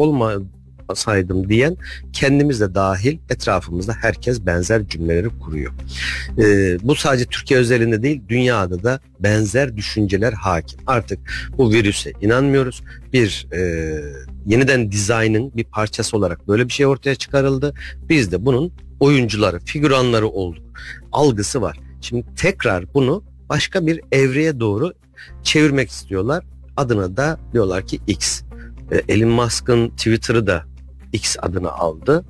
[0.87, 1.77] olmasaydım diyen
[2.13, 5.73] kendimiz de dahil etrafımızda herkes benzer cümleleri kuruyor.
[6.39, 10.81] Ee, bu sadece Türkiye özelinde değil dünyada da benzer düşünceler hakim.
[10.87, 11.19] Artık
[11.59, 12.83] bu virüse inanmıyoruz.
[13.13, 13.61] Bir e,
[14.47, 17.75] yeniden dizaynın bir parçası olarak böyle bir şey ortaya çıkarıldı.
[18.09, 20.65] Biz de bunun oyuncuları, figüranları olduk.
[21.13, 21.81] Algısı var.
[22.01, 24.93] Şimdi tekrar bunu başka bir evreye doğru
[25.43, 26.45] çevirmek istiyorlar.
[26.77, 28.43] Adına da diyorlar ki X.
[28.93, 30.65] E, Elon Musk'ın Twitter'ı da
[31.17, 32.25] X adını aldı.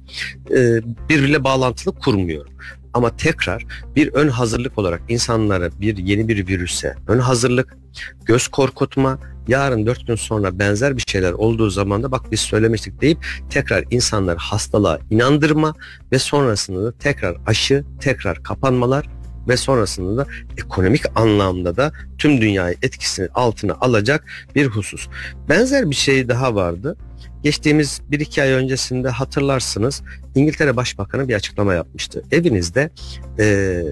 [0.51, 2.53] E, birbiriyle bağlantılı kurmuyorum.
[2.95, 3.67] Ama tekrar
[3.97, 7.77] bir ön hazırlık olarak insanlara bir yeni bir virüse ön hazırlık,
[8.25, 9.19] göz korkutma,
[9.49, 13.85] yarın dört gün sonra benzer bir şeyler olduğu zaman da bak biz söylemiştik deyip tekrar
[13.91, 15.75] insanları hastalığa inandırma
[16.13, 19.07] ve sonrasında da tekrar aşı, tekrar kapanmalar
[19.49, 20.27] ve sonrasında da
[20.59, 24.25] ekonomik anlamda da tüm dünyayı etkisini altına alacak
[24.55, 25.09] bir husus.
[25.49, 26.97] Benzer bir şey daha vardı.
[27.43, 30.03] Geçtiğimiz bir iki ay öncesinde hatırlarsınız
[30.35, 32.23] İngiltere Başbakanı bir açıklama yapmıştı.
[32.33, 32.91] Evinizde
[33.39, 33.83] e,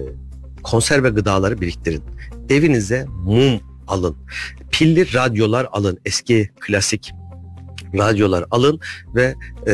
[0.63, 2.03] konserve gıdaları biriktirin.
[2.49, 4.17] Evinize mum alın.
[4.71, 5.97] Pilli radyolar alın.
[6.05, 7.13] Eski klasik
[7.97, 8.79] radyolar alın
[9.15, 9.35] ve
[9.67, 9.73] e,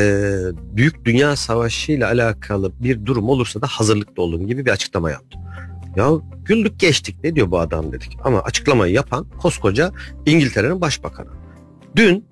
[0.55, 5.39] büyük dünya savaşı ile alakalı bir durum olursa da hazırlıklı olun gibi bir açıklama yaptı.
[5.95, 6.11] Ya
[6.45, 8.17] güldük geçtik ne diyor bu adam dedik.
[8.23, 9.91] Ama açıklamayı yapan koskoca
[10.25, 11.29] İngiltere'nin başbakanı.
[11.95, 12.25] Dün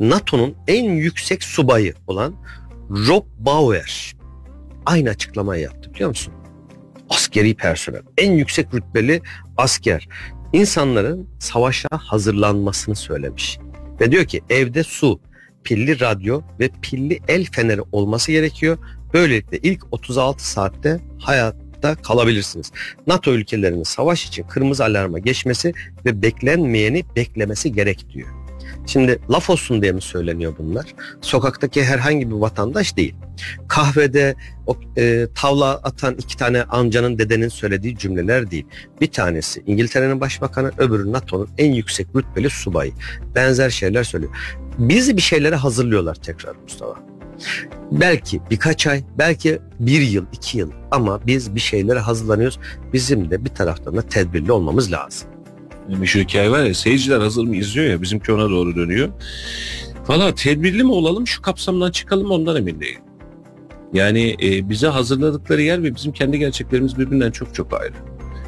[0.00, 2.34] NATO'nun en yüksek subayı olan
[2.90, 4.14] Rob Bauer
[4.86, 6.34] aynı açıklamayı yaptı biliyor musun?
[7.10, 9.22] Askeri personel, en yüksek rütbeli
[9.56, 10.08] asker
[10.52, 13.58] insanların savaşa hazırlanmasını söylemiş.
[14.00, 15.20] Ve diyor ki evde su,
[15.64, 18.78] pilli radyo ve pilli el feneri olması gerekiyor.
[19.14, 22.72] Böylelikle ilk 36 saatte hayat hayatta kalabilirsiniz.
[23.06, 25.72] NATO ülkelerinin savaş için kırmızı alarma geçmesi
[26.04, 28.28] ve beklenmeyeni beklemesi gerek diyor.
[28.86, 30.94] Şimdi laf olsun diye mi söyleniyor bunlar?
[31.20, 33.14] Sokaktaki herhangi bir vatandaş değil.
[33.68, 34.34] Kahvede
[34.66, 38.66] o, e, tavla atan iki tane amcanın dedenin söylediği cümleler değil.
[39.00, 42.92] Bir tanesi İngiltere'nin başbakanı, öbürü NATO'nun en yüksek rütbeli subayı.
[43.34, 44.32] Benzer şeyler söylüyor.
[44.78, 47.09] Bizi bir şeylere hazırlıyorlar tekrar Mustafa.
[47.92, 52.58] Belki birkaç ay, belki bir yıl, iki yıl ama biz bir şeylere hazırlanıyoruz.
[52.92, 55.28] Bizim de bir taraftan da tedbirli olmamız lazım.
[55.98, 59.08] Meşhur hikaye var ya seyirciler hazır mı izliyor ya bizimki ona doğru dönüyor.
[60.08, 63.02] Valla tedbirli mi olalım şu kapsamdan çıkalım ondan emin değilim.
[63.92, 67.94] Yani e, bize hazırladıkları yer ve bizim kendi gerçeklerimiz birbirinden çok çok ayrı.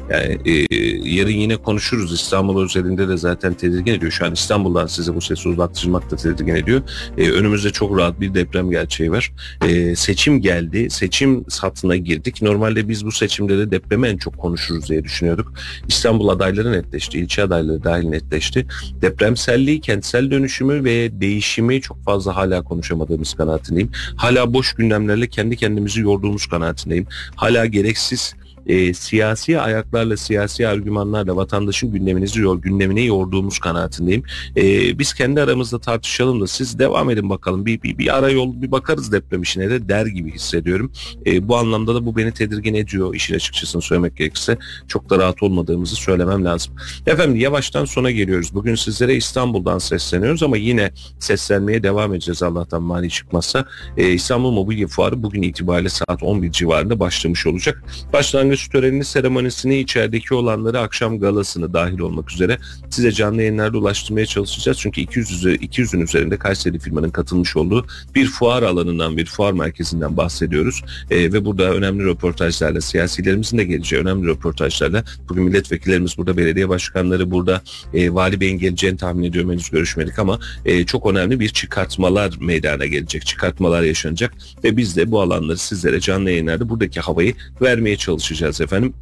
[0.09, 0.75] Yani e,
[1.09, 2.13] yarın yine konuşuruz.
[2.13, 4.11] İstanbul özelinde de zaten tedirgin ediyor.
[4.11, 6.81] Şu an İstanbul'dan size bu sesi uzaktırmak da tedirgin ediyor.
[7.17, 9.31] E, önümüzde çok rahat bir deprem gerçeği var.
[9.67, 10.89] E, seçim geldi.
[10.89, 12.41] Seçim satına girdik.
[12.41, 15.53] Normalde biz bu seçimde de depremi en çok konuşuruz diye düşünüyorduk.
[15.87, 17.19] İstanbul adayları netleşti.
[17.19, 18.67] ilçe adayları dahil netleşti.
[19.01, 23.91] Depremselliği, kentsel dönüşümü ve değişimi çok fazla hala konuşamadığımız kanaatindeyim.
[24.15, 27.07] Hala boş gündemlerle kendi kendimizi yorduğumuz kanaatindeyim.
[27.35, 28.35] Hala gereksiz
[28.67, 34.23] e, siyasi ayaklarla, siyasi argümanlarla vatandaşın gündeminizi yor, gündemine yorduğumuz kanaatindeyim.
[34.57, 37.65] E, biz kendi aramızda tartışalım da siz devam edin bakalım.
[37.65, 40.91] Bir, bir, bir ara yol bir bakarız deprem işine de der gibi hissediyorum.
[41.25, 44.57] E, bu anlamda da bu beni tedirgin ediyor işin açıkçası söylemek gerekirse.
[44.87, 46.75] Çok da rahat olmadığımızı söylemem lazım.
[47.07, 48.53] Efendim yavaştan sona geliyoruz.
[48.53, 53.65] Bugün sizlere İstanbul'dan sesleniyoruz ama yine seslenmeye devam edeceğiz Allah'tan mani çıkmazsa.
[53.97, 57.83] E, İstanbul Mobilya Fuarı bugün itibariyle saat 11 civarında başlamış olacak.
[58.13, 62.57] Başlangıç törenini, seremonisini, içerideki olanları, akşam galasını dahil olmak üzere
[62.89, 64.77] size canlı yayınlarda ulaştırmaya çalışacağız.
[64.77, 67.85] Çünkü 200 üzeri, 200'ün üzerinde Kayseri firmanın katılmış olduğu
[68.15, 70.83] bir fuar alanından, bir fuar merkezinden bahsediyoruz.
[71.11, 77.31] E, ve burada önemli röportajlarla, siyasilerimizin de geleceği önemli röportajlarla bugün milletvekillerimiz burada, belediye başkanları
[77.31, 77.61] burada,
[77.93, 82.85] e, Vali Bey'in geleceğini tahmin ediyorum henüz görüşmedik ama e, çok önemli bir çıkartmalar meydana
[82.85, 84.33] gelecek, çıkartmalar yaşanacak
[84.63, 88.93] ve biz de bu alanları sizlere canlı yayınlarda buradaki havayı vermeye çalışacağız efendim.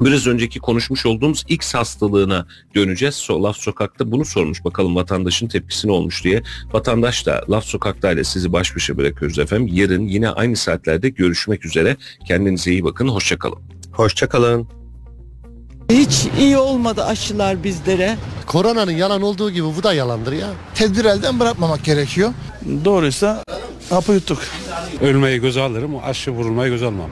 [0.00, 3.14] Biraz önceki konuşmuş olduğumuz X hastalığına döneceğiz.
[3.14, 6.42] So, Laf Sokak'ta bunu sormuş bakalım vatandaşın tepkisi ne olmuş diye.
[6.72, 9.68] Vatandaş da Laf Sokak'ta ile sizi baş başa bırakıyoruz efendim.
[9.72, 11.96] Yarın yine aynı saatlerde görüşmek üzere.
[12.28, 13.08] Kendinize iyi bakın.
[13.08, 13.58] Hoşçakalın.
[13.92, 14.68] Hoşçakalın.
[15.90, 18.16] Hiç iyi olmadı aşılar bizlere.
[18.46, 20.48] Koronanın yalan olduğu gibi bu da yalandır ya.
[20.74, 22.32] tedbir elden bırakmamak gerekiyor.
[22.84, 23.44] Doğruysa
[23.90, 24.38] hapı yuttuk.
[25.00, 27.10] Ölmeyi göze alırım, aşı vurulmayı göze almam.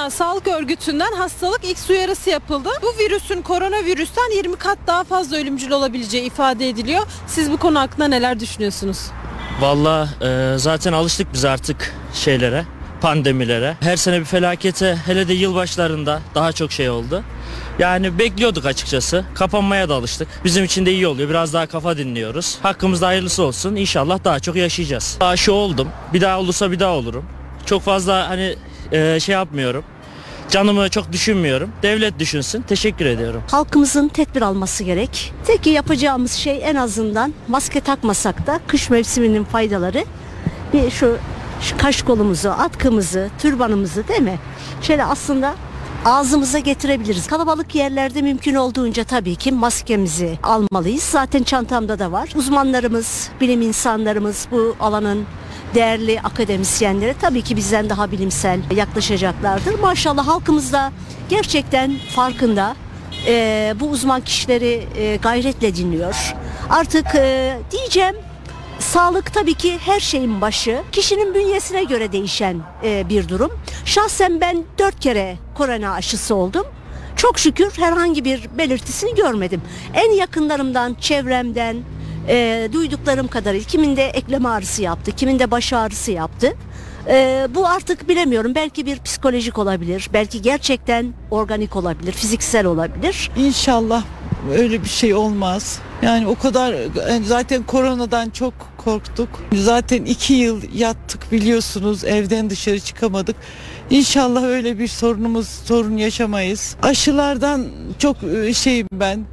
[0.00, 2.68] Dünya Sağlık Örgütü'nden hastalık X uyarısı yapıldı.
[2.82, 7.06] Bu virüsün koronavirüsten 20 kat daha fazla ölümcül olabileceği ifade ediliyor.
[7.26, 8.98] Siz bu konu hakkında neler düşünüyorsunuz?
[9.60, 12.64] Valla e, zaten alıştık biz artık şeylere,
[13.00, 13.76] pandemilere.
[13.80, 17.22] Her sene bir felakete hele de yılbaşlarında daha çok şey oldu.
[17.78, 19.24] Yani bekliyorduk açıkçası.
[19.34, 20.28] Kapanmaya da alıştık.
[20.44, 21.28] Bizim için de iyi oluyor.
[21.28, 22.58] Biraz daha kafa dinliyoruz.
[22.62, 23.76] Hakkımızda hayırlısı olsun.
[23.76, 25.16] İnşallah daha çok yaşayacağız.
[25.20, 25.88] Aşı oldum.
[26.12, 27.24] Bir daha olursa bir daha olurum.
[27.66, 28.56] Çok fazla hani
[28.92, 29.84] e, şey yapmıyorum.
[30.48, 31.70] Canımı çok düşünmüyorum.
[31.82, 32.62] Devlet düşünsün.
[32.62, 33.42] Teşekkür ediyorum.
[33.50, 35.32] Halkımızın tedbir alması gerek.
[35.46, 40.04] Tek yapacağımız şey en azından maske takmasak da kış mevsiminin faydaları
[40.72, 41.16] bir şu,
[41.60, 44.38] şu kaş kolumuzu, atkımızı, türbanımızı değil mi?
[44.82, 45.54] Şöyle aslında
[46.04, 47.26] ağzımıza getirebiliriz.
[47.26, 51.02] Kalabalık yerlerde mümkün olduğunca tabii ki maskemizi almalıyız.
[51.02, 52.28] Zaten çantamda da var.
[52.34, 55.26] Uzmanlarımız, bilim insanlarımız bu alanın
[55.74, 59.78] değerli akademisyenlere tabii ki bizden daha bilimsel yaklaşacaklardır.
[59.78, 60.92] Maşallah halkımız da
[61.28, 62.76] gerçekten farkında.
[63.26, 66.34] Ee, bu uzman kişileri e, gayretle dinliyor.
[66.70, 68.14] Artık e, diyeceğim
[68.80, 70.82] Sağlık tabii ki her şeyin başı.
[70.92, 73.50] Kişinin bünyesine göre değişen e, bir durum.
[73.84, 76.66] Şahsen ben dört kere korona aşısı oldum.
[77.16, 79.62] Çok şükür herhangi bir belirtisini görmedim.
[79.94, 81.76] En yakınlarımdan, çevremden
[82.28, 86.56] e, duyduklarım kadarıyla kiminde eklem ağrısı yaptı, kiminde baş ağrısı yaptı.
[87.08, 88.54] E, bu artık bilemiyorum.
[88.54, 93.30] Belki bir psikolojik olabilir, belki gerçekten organik olabilir, fiziksel olabilir.
[93.36, 94.04] İnşallah
[94.52, 95.78] öyle bir şey olmaz.
[96.02, 96.74] Yani o kadar
[97.24, 99.28] zaten koronadan çok korktuk.
[99.54, 103.36] Zaten iki yıl yattık biliyorsunuz evden dışarı çıkamadık.
[103.90, 106.76] İnşallah öyle bir sorunumuz sorun yaşamayız.
[106.82, 107.66] Aşılardan
[107.98, 109.24] çok e, şeyim ben.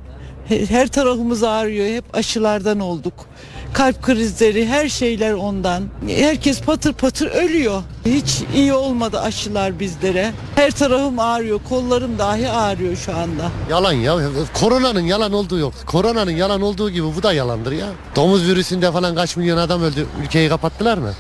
[0.48, 1.88] He- Her tarafımız ağrıyor.
[1.88, 3.14] Hep aşılardan olduk.
[3.78, 5.84] Kalp krizleri her şeyler ondan.
[6.08, 7.84] Herkes patır patır ölüyor.
[8.06, 10.34] Hiç iyi olmadı aşılar bizlere.
[10.56, 11.60] Her tarafım ağrıyor.
[11.70, 13.52] Kollarım dahi ağrıyor şu anda.
[13.70, 14.18] Yalan ya.
[14.54, 15.74] Koronanın yalan olduğu yok.
[15.86, 17.88] Koronanın yalan olduğu gibi bu da yalandır ya.
[18.16, 20.06] Domuz virüsünde falan kaç milyon adam öldü.
[20.24, 21.14] Ülkeyi kapattılar mı?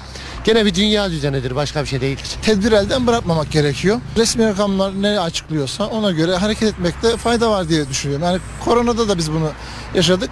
[0.43, 1.55] Gene bir dünya düzenidir.
[1.55, 2.25] Başka bir şey değildir.
[2.41, 4.01] Tedbir elden bırakmamak gerekiyor.
[4.17, 8.25] Resmi rakamlar ne açıklıyorsa ona göre hareket etmekte fayda var diye düşünüyorum.
[8.25, 9.49] Yani koronada da biz bunu
[9.97, 10.29] yaşadık.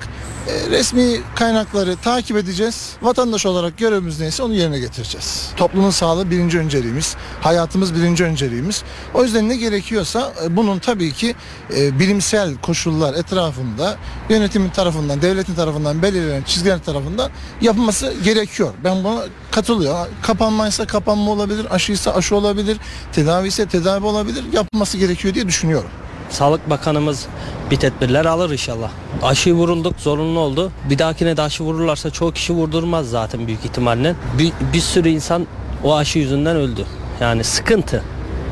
[0.47, 2.93] E, resmi kaynakları takip edeceğiz.
[3.01, 5.49] Vatandaş olarak görevimiz neyse onu yerine getireceğiz.
[5.57, 7.15] Toplumun sağlığı birinci önceliğimiz.
[7.41, 8.83] Hayatımız birinci önceliğimiz.
[9.13, 11.35] O yüzden ne gerekiyorsa e, bunun tabii ki
[11.77, 13.97] e, bilimsel koşullar etrafında
[14.29, 18.73] yönetimin tarafından, devletin tarafından belirlenen çizgiler tarafından yapılması gerekiyor.
[18.83, 20.07] Ben buna katılıyorum.
[20.21, 22.77] Kapanmaysa kapanma olabilir, aşıysa aşı olabilir,
[23.13, 24.43] tedavi ise tedavi olabilir.
[24.53, 25.89] Yapılması gerekiyor diye düşünüyorum.
[26.29, 27.25] Sağlık Bakanımız
[27.71, 28.89] bir tedbirler alır inşallah.
[29.23, 30.71] Aşı vurulduk zorunlu oldu.
[30.89, 34.15] Bir dahakine de aşı vururlarsa çoğu kişi vurdurmaz zaten büyük ihtimalle.
[34.37, 35.47] Bir, bir sürü insan
[35.83, 36.85] o aşı yüzünden öldü.
[37.21, 38.03] Yani sıkıntı.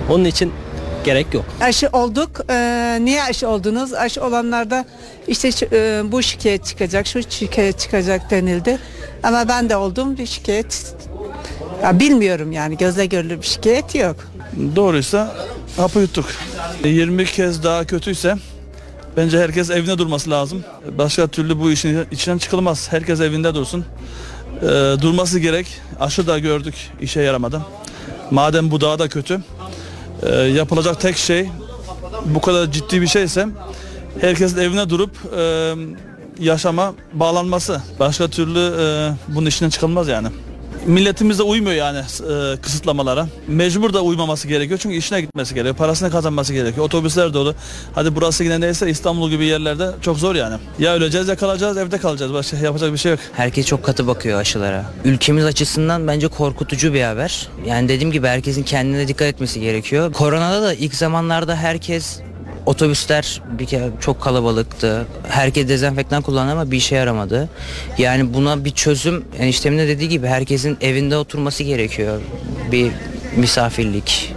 [0.10, 0.54] Onun için
[1.04, 1.46] gerek yok.
[1.62, 2.30] Aşı olduk.
[2.50, 3.94] Ee, niye aşı oldunuz?
[3.94, 4.86] Aşı olanlarda
[5.28, 8.80] işte e, bu şikayet çıkacak, şu şikayet çıkacak denildi.
[9.24, 10.96] Ama ben de oldum bir şikayet.
[11.84, 14.16] Ya bilmiyorum yani gözle görülür bir şikayet yok.
[14.76, 15.36] Doğruysa
[15.78, 16.26] hapı yuttuk.
[16.84, 18.36] 20 kez daha kötüyse
[19.18, 20.64] bence herkes evinde durması lazım.
[20.98, 22.92] Başka türlü bu işin içinden çıkılmaz.
[22.92, 23.86] Herkes evinde dursun.
[24.62, 24.66] Ee,
[25.02, 25.68] durması gerek.
[26.00, 27.62] Aşı da gördük işe yaramadı.
[28.32, 29.44] Madem bu daha da kötü.
[30.24, 31.50] Ee, yapılacak tek şey
[32.26, 33.48] bu kadar ciddi bir şeyse
[34.22, 35.74] herkesin evine durup e,
[36.40, 37.82] yaşama bağlanması.
[38.00, 40.28] Başka türlü e, bunun işinden çıkılmaz yani.
[40.86, 43.28] Milletimiz de uymuyor yani e, kısıtlamalara.
[43.48, 45.76] Mecbur da uymaması gerekiyor çünkü işine gitmesi gerekiyor.
[45.76, 46.86] Parasını kazanması gerekiyor.
[46.86, 47.56] Otobüsler dolu.
[47.96, 50.56] Hadi burası yine neyse İstanbul gibi yerlerde çok zor yani.
[50.80, 52.34] Ya öleceğiz ya kalacağız evde kalacağız.
[52.34, 53.20] Başka yapacak bir şey yok.
[53.34, 54.86] Herkes çok katı bakıyor aşılara.
[55.06, 57.48] Ülkemiz açısından bence korkutucu bir haber.
[57.66, 60.14] Yani dediğim gibi herkesin kendine dikkat etmesi gerekiyor.
[60.14, 62.20] Koronada da ilk zamanlarda herkes
[62.66, 65.06] otobüsler bir kere çok kalabalıktı.
[65.28, 67.50] Herkes dezenfektan kullandı ama bir işe yaramadı.
[67.98, 72.22] Yani buna bir çözüm eniştemin de dediği gibi herkesin evinde oturması gerekiyor.
[72.72, 72.92] Bir
[73.38, 74.34] misafirlik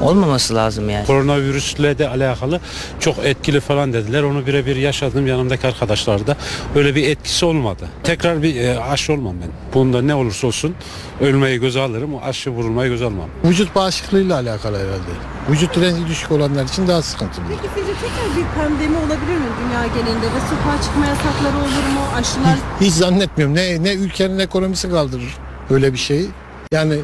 [0.00, 1.06] olmaması lazım yani.
[1.06, 2.60] Koronavirüsle de alakalı
[3.00, 4.22] çok etkili falan dediler.
[4.22, 6.36] Onu birebir yaşadım yanımdaki arkadaşlarda.
[6.76, 7.88] Öyle bir etkisi olmadı.
[8.04, 9.48] Tekrar bir e, aşı olmam ben.
[9.74, 10.74] Bunda ne olursa olsun
[11.20, 12.10] ölmeyi göze alırım.
[12.24, 13.28] Aşı vurulmayı göze almam.
[13.44, 15.10] Vücut bağışıklığıyla alakalı herhalde.
[15.50, 17.44] Vücut direnci düşük olanlar için daha sıkıntılı.
[17.48, 22.00] Peki sizce tekrar bir pandemi olabilir mi dünya genelinde ve sokağa çıkma yasakları olur mu?
[22.16, 23.54] Aşılar Hiç zannetmiyorum.
[23.54, 25.34] Ne ne ülkenin ekonomisi kaldırır
[25.70, 26.26] öyle bir şeyi.
[26.72, 26.98] Yani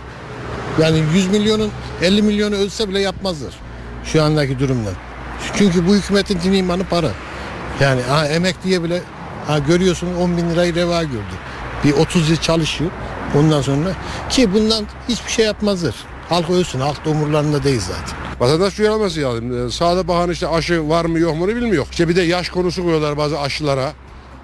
[0.82, 1.70] yani 100 milyonun
[2.02, 3.54] 50 milyonu ölse bile yapmazlar.
[4.04, 4.90] Şu andaki durumda.
[5.54, 7.10] Çünkü bu hükümetin din imanı para.
[7.80, 9.02] Yani ha, emekliye bile
[9.46, 11.34] ha, görüyorsun 10 bin lirayı reva gördü.
[11.84, 12.90] Bir 30 yıl çalışıyor.
[13.38, 13.88] Ondan sonra
[14.30, 15.94] ki bundan hiçbir şey yapmazlar.
[16.28, 16.80] Halk ölsün.
[16.80, 18.18] Halk da umurlarında değil zaten.
[18.40, 19.66] Vatandaş uyarılması lazım.
[19.66, 21.86] Ee, Sağda bakan işte aşı var mı yok mu bilmiyor.
[21.90, 23.92] İşte bir de yaş konusu koyuyorlar bazı aşılara.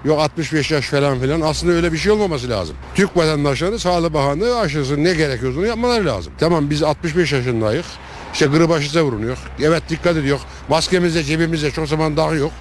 [0.05, 1.41] Yok 65 yaş falan filan.
[1.41, 2.75] Aslında öyle bir şey olmaması lazım.
[2.95, 6.33] Türk vatandaşları Sağlık Bakanlığı aşısı ne gerekiyorsa onu yapmaları lazım.
[6.39, 7.85] Tamam biz 65 yaşındayız.
[8.33, 9.37] İşte grip aşısı vurunuyor.
[9.61, 10.39] Evet dikkat ediyor.
[10.69, 12.51] Maskemizde cebimizde çok zaman dağı yok.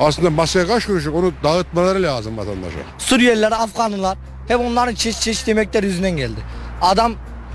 [0.00, 2.78] Aslında maske kaç kuruşluk onu dağıtmaları lazım vatandaşa.
[2.98, 4.18] Suriyeliler, Afganlılar
[4.48, 6.40] hep onların çeşit çeşit yemekler yüzünden geldi.
[6.82, 7.12] Adam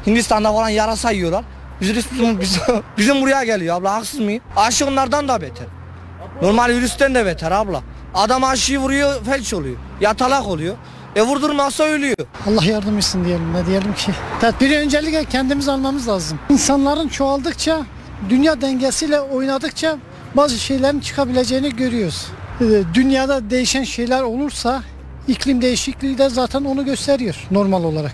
[0.07, 1.45] Hindistan'da falan yarasa yiyorlar.
[1.81, 2.61] Bizim, bizim, bizim,
[2.97, 4.43] bizim buraya geliyor abla haksız mıyım?
[4.55, 5.67] Aşı onlardan da beter.
[6.41, 7.81] Normal virüsten de beter abla.
[8.15, 9.75] Adam aşıyı vuruyor felç oluyor.
[10.01, 10.75] Yatalak oluyor.
[11.15, 12.15] E vurdurmazsa ölüyor.
[12.49, 14.11] Allah yardım etsin diyelim ne diyelim ki.
[14.41, 16.39] Tedbiri öncelikle kendimiz almamız lazım.
[16.49, 17.81] İnsanların çoğaldıkça,
[18.29, 19.97] dünya dengesiyle oynadıkça
[20.35, 22.27] bazı şeylerin çıkabileceğini görüyoruz.
[22.61, 24.81] Ee, Dünyada değişen şeyler olursa
[25.27, 28.13] iklim değişikliği de zaten onu gösteriyor normal olarak.